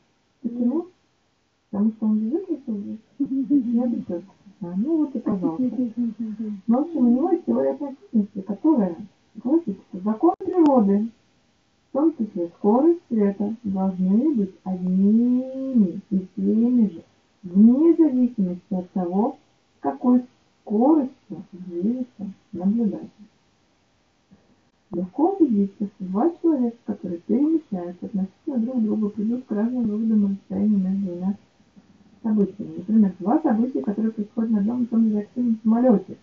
Почему? 0.43 0.87
Потому 1.71 1.91
что 1.93 2.07
он 2.07 2.31
выключил 2.31 2.77
уже. 2.77 2.99
Я 3.73 3.87
бы. 3.87 4.23
А, 4.61 4.75
ну 4.77 4.97
вот 4.99 5.15
и 5.15 5.19
пожалуйста. 5.19 5.65
В 6.67 6.75
общем, 6.75 7.07
у 7.07 7.11
него 7.11 7.31
есть 7.31 7.45
теория 7.45 7.73
относительности, 7.73 8.41
которая 8.41 8.97
гласит, 9.37 9.79
что 9.89 10.01
закон 10.01 10.35
природы, 10.39 11.09
в 11.91 11.93
том 11.93 12.17
числе 12.17 12.49
скорость 12.59 13.01
света, 13.09 13.55
должны 13.63 14.35
быть 14.35 14.55
одними 14.65 16.01
и 16.11 16.27
теми 16.37 16.89
же, 16.89 17.05
вне 17.45 17.95
зависимости 17.95 18.75
от 18.75 18.91
того, 18.91 19.37
с 19.79 19.83
какой 19.83 20.25
скоростью 20.63 21.45
движется 21.53 22.33
наблюдатель. 22.53 23.09
Легко 24.93 25.37
убедиться, 25.37 25.87
что 25.87 26.05
два 26.05 26.31
человека, 26.41 26.77
которые 26.87 27.21
перемещаются 27.27 28.07
относительно 28.07 28.59
друг 28.59 28.83
друга, 28.83 29.09
придут 29.11 29.45
к 29.45 29.51
разным 29.51 29.85
выводам 29.85 30.23
на 30.23 30.29
расстоянии 30.29 30.77
между 30.77 31.07
двумя 31.07 31.37
событиями. 32.23 32.77
Например, 32.79 33.15
два 33.19 33.41
события, 33.41 33.83
которые 33.83 34.13
происходят 34.13 34.51
на 34.51 34.59
одном 34.59 34.85
и 34.85 34.87
том 34.87 35.03
же 35.05 35.11
реактивном 35.11 35.59
самолете. 35.63 36.17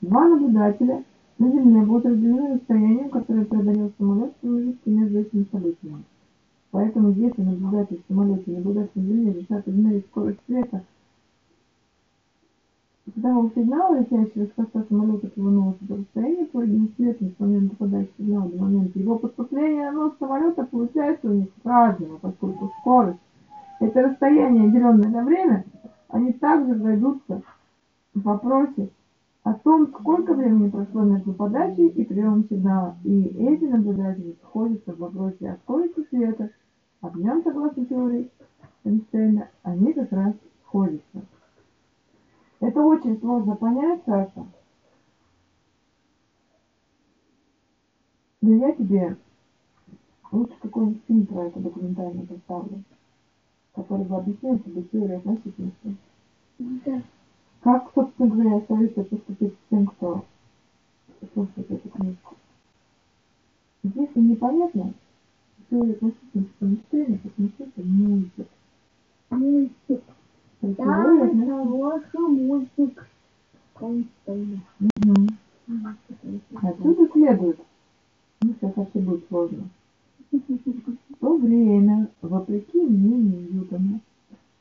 Два 0.00 0.28
наблюдателя 0.28 1.04
на 1.38 1.50
Земле 1.50 1.80
будут 1.82 2.06
разделены 2.06 2.54
расстоянием, 2.54 3.10
которое 3.10 3.44
преодолел 3.44 3.92
самолет 3.98 4.32
в 4.32 4.40
промежутке 4.40 4.90
между 4.90 5.18
этими 5.18 5.46
событиями. 5.50 6.04
Поэтому, 6.70 7.10
если 7.12 7.42
наблюдатель 7.42 8.02
в 8.02 8.06
самолете 8.08 8.42
и 8.46 8.56
наблюдатель 8.56 8.90
на 8.94 9.02
Земле 9.02 9.32
решат 9.32 9.66
измерить 9.68 10.06
скорость 10.06 10.40
света. 10.46 10.82
Светового 13.12 13.50
сигнала, 13.54 14.00
летящего 14.00 14.46
с 14.46 14.52
хвоста 14.52 14.84
самолета 14.88 15.28
к 15.28 15.36
его 15.36 15.50
носу, 15.50 15.78
то 15.86 15.96
расстояние, 15.96 16.46
пройденное 16.46 16.88
светом 16.96 17.30
с 17.30 17.40
момента 17.40 17.76
подачи 17.76 18.10
сигнала 18.18 18.48
до 18.50 18.58
момента 18.58 18.98
его 18.98 19.18
поступления 19.18 19.90
на 19.90 19.92
нос 19.92 20.12
самолета, 20.18 20.64
получается 20.64 21.30
у 21.30 21.34
них 21.34 21.48
разного, 21.62 22.18
поскольку 22.18 22.72
скорость 22.80 23.20
это 23.80 24.02
расстояние, 24.02 24.70
деленное 24.70 25.08
на 25.08 25.24
время, 25.24 25.64
они 26.08 26.32
также 26.32 26.74
разойдутся 26.74 27.42
в 28.14 28.22
вопросе 28.22 28.88
о 29.46 29.54
том, 29.54 29.86
сколько 29.86 30.34
времени 30.34 30.68
прошло 30.68 31.02
между 31.02 31.32
подачей 31.32 31.86
и 31.86 32.04
приемом 32.04 32.48
сигнала. 32.48 32.96
И 33.04 33.26
эти 33.26 33.62
наблюдатели 33.62 34.36
сходятся 34.42 34.92
в 34.92 34.98
вопросе 34.98 35.50
о 35.50 35.56
скорости 35.58 36.04
света, 36.10 36.50
об 37.00 37.14
нем, 37.14 37.44
согласно 37.44 37.86
теории 37.86 38.28
Эйнштейна, 38.82 39.48
они 39.62 39.92
как 39.92 40.10
раз 40.10 40.34
сходятся. 40.64 41.24
Это 42.58 42.80
очень 42.80 43.20
сложно 43.20 43.54
понять, 43.54 44.02
Саша. 44.04 44.46
Но 48.40 48.52
я 48.52 48.72
тебе 48.72 49.16
лучше 50.32 50.54
какой-нибудь 50.60 51.02
фильм 51.06 51.24
про 51.24 51.44
это 51.44 51.60
документальный 51.60 52.26
поставлю, 52.26 52.82
который 53.76 54.06
бы 54.06 54.16
объяснил 54.16 54.58
тебе 54.58 54.82
теорию 54.82 55.18
относительности. 55.18 55.96
Да. 56.58 57.00
Как, 57.66 57.90
собственно 57.96 58.28
говоря, 58.28 58.64
советую 58.68 59.06
поступить 59.06 59.52
с 59.52 59.70
тем, 59.70 59.88
кто 59.88 60.24
слушает 61.34 61.68
эту 61.68 61.88
книжку. 61.88 62.36
Если 63.82 64.20
непонятно, 64.20 64.94
теорию 65.68 65.96
относительности 65.96 66.54
Эйнштейна, 66.60 67.18
посмотрите 67.18 67.82
мультик. 67.82 68.46
Мультик. 69.30 70.02
Про 70.60 70.68
Да, 70.68 70.84
хороший 70.92 72.28
мультик. 72.28 73.08
Мгм. 75.04 75.36
Отсюда 76.62 77.08
следует, 77.12 77.58
ну 78.42 78.54
сейчас 78.60 78.76
вообще 78.76 79.00
будет 79.00 79.26
сложно, 79.26 79.68
в 80.30 80.36
то 81.20 81.36
время, 81.36 82.08
вопреки 82.22 82.80
мнению 82.80 83.54
Ньютона, 83.54 83.98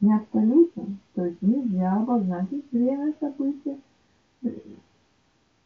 не 0.02 0.14
абсолютно, 0.14 0.86
то 1.14 1.26
есть 1.26 1.42
нельзя 1.42 1.94
обозначить 1.94 2.66
время 2.72 3.14
события 3.20 3.78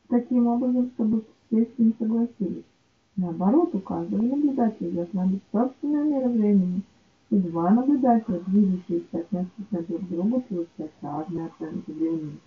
таким 0.07 0.47
образом, 0.47 0.91
чтобы 0.95 1.23
все 1.47 1.65
с 1.65 1.77
ним 1.77 1.93
согласились. 1.99 2.63
Наоборот, 3.15 3.73
у 3.75 3.79
каждого 3.79 4.21
наблюдателя 4.21 4.91
должна 4.91 5.25
быть 5.25 5.41
собственная 5.51 6.03
мера 6.03 6.29
времени, 6.29 6.81
и 7.31 7.35
два 7.37 7.69
наблюдателя, 7.69 8.39
движущиеся 8.47 9.19
относительно 9.19 9.81
друг 9.81 10.01
к 10.01 10.09
другу, 10.09 10.41
получают 10.41 10.91
разные 11.01 11.47
оценки 11.47 11.91
времени. 11.91 12.37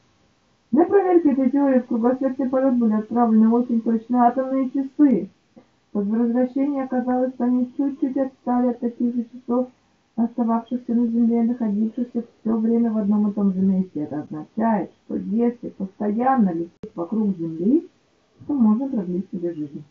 Для 0.73 0.85
проверки 0.87 1.29
этой 1.29 1.51
теории 1.51 1.81
в 1.81 1.87
кругосветный 1.87 2.49
полет 2.49 2.79
были 2.79 2.95
отправлены 2.95 3.51
очень 3.51 3.83
точные 3.83 4.23
атомные 4.23 4.71
часы. 4.71 5.29
По 5.93 6.01
возвращении 6.01 6.83
оказалось, 6.83 7.35
что 7.35 7.45
они 7.45 7.71
чуть-чуть 7.77 8.17
отстали 8.17 8.69
от 8.69 8.81
таких 8.81 9.15
же 9.15 9.25
часов, 9.25 9.69
остававшихся 10.17 10.95
на 10.95 11.07
Земле, 11.07 11.43
находившихся 11.43 12.23
все 12.23 12.57
время 12.57 12.93
в 12.93 12.99
одном 12.99 13.31
и 13.31 13.33
том 13.33 13.53
же 13.53 13.61
месте. 13.61 14.01
Это 14.01 14.21
означает, 14.21 14.91
что 15.05 15.17
если 15.17 15.71
постоянно 15.71 16.53
лететь 16.53 16.95
вокруг 16.95 17.37
Земли, 17.37 17.89
то 18.47 18.55
можно 18.55 18.89
продлить 18.89 19.29
себе 19.31 19.55
жизнь. 19.55 19.83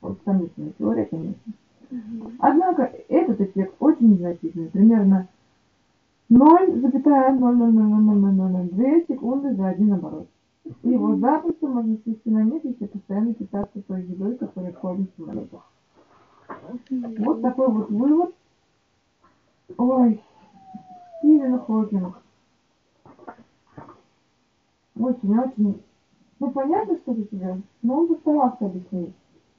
Вот 0.00 0.18
сомнительная 0.24 0.72
теория, 0.78 1.04
конечно. 1.06 1.52
Однако 2.38 2.92
этот 3.08 3.40
эффект 3.40 3.74
очень 3.80 4.12
незначительный, 4.12 4.70
примерно 4.70 5.26
0,0000002 6.30 9.06
секунды 9.08 9.56
за 9.56 9.68
один 9.68 9.94
оборот. 9.94 10.28
Его 10.84 11.16
запросто 11.16 11.66
можно 11.66 11.96
свести 12.04 12.30
на 12.30 12.44
нет, 12.44 12.64
если 12.64 12.86
постоянно 12.86 13.34
питаться 13.34 13.82
той 13.82 14.02
едой, 14.02 14.36
которая 14.36 14.72
кормит 14.72 15.10
в 15.10 15.16
самолетах. 15.20 15.68
Вот 16.90 17.42
такой 17.42 17.68
вот 17.68 17.90
вывод. 17.90 18.34
Ой, 19.76 20.22
Стивен 21.18 21.58
Хокинг. 21.60 22.22
Очень-очень. 24.98 25.82
Ну, 26.38 26.50
понятно, 26.50 26.96
что 26.98 27.12
это 27.12 27.24
тебе, 27.24 27.60
но 27.82 27.98
он 27.98 28.08
постарался 28.08 28.66
объяснить. 28.66 29.14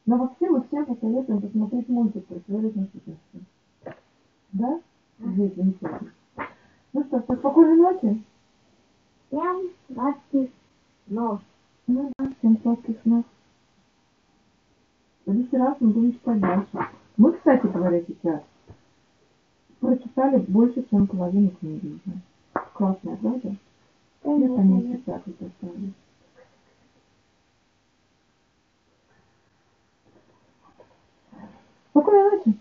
Но 0.06 0.18
вообще 0.18 0.50
мы 0.50 0.64
всем 0.64 0.86
посоветуем 0.86 1.42
посмотреть 1.42 1.90
мультик 1.90 2.26
про 2.26 2.40
теорию 2.40 2.70
относительности. 2.70 3.46
Да? 4.52 4.82
Здесь 5.20 5.56
замечательно. 5.56 6.12
Ну 6.94 7.04
что, 7.06 7.22
всё, 7.22 7.36
спокойной 7.36 7.78
ночи. 7.78 8.24
Всем 9.28 9.70
сладких 9.88 10.50
ног. 11.08 11.40
Ну 11.88 12.12
да, 12.18 12.32
всем 12.40 12.58
сладких 12.62 13.00
снов. 13.04 13.26
В 15.22 15.24
следующий 15.26 15.58
раз 15.58 15.78
мы 15.80 15.90
будем 15.90 16.14
читать 16.14 16.40
дальше. 16.40 16.88
Мы, 17.18 17.34
кстати 17.34 17.68
говоря, 17.68 18.02
сейчас 18.08 18.42
прочитали 19.80 20.38
больше, 20.48 20.84
чем 20.90 21.06
половину 21.06 21.50
книги 21.60 22.00
уже. 22.06 22.18
Классная, 22.74 23.16
правда? 23.18 23.56
Я, 24.24 24.48
конечно, 24.48 24.98
так 25.06 25.28
и 25.28 25.32
поставлю. 25.32 25.94
Спокойной 31.92 32.38
ночи. 32.38 32.58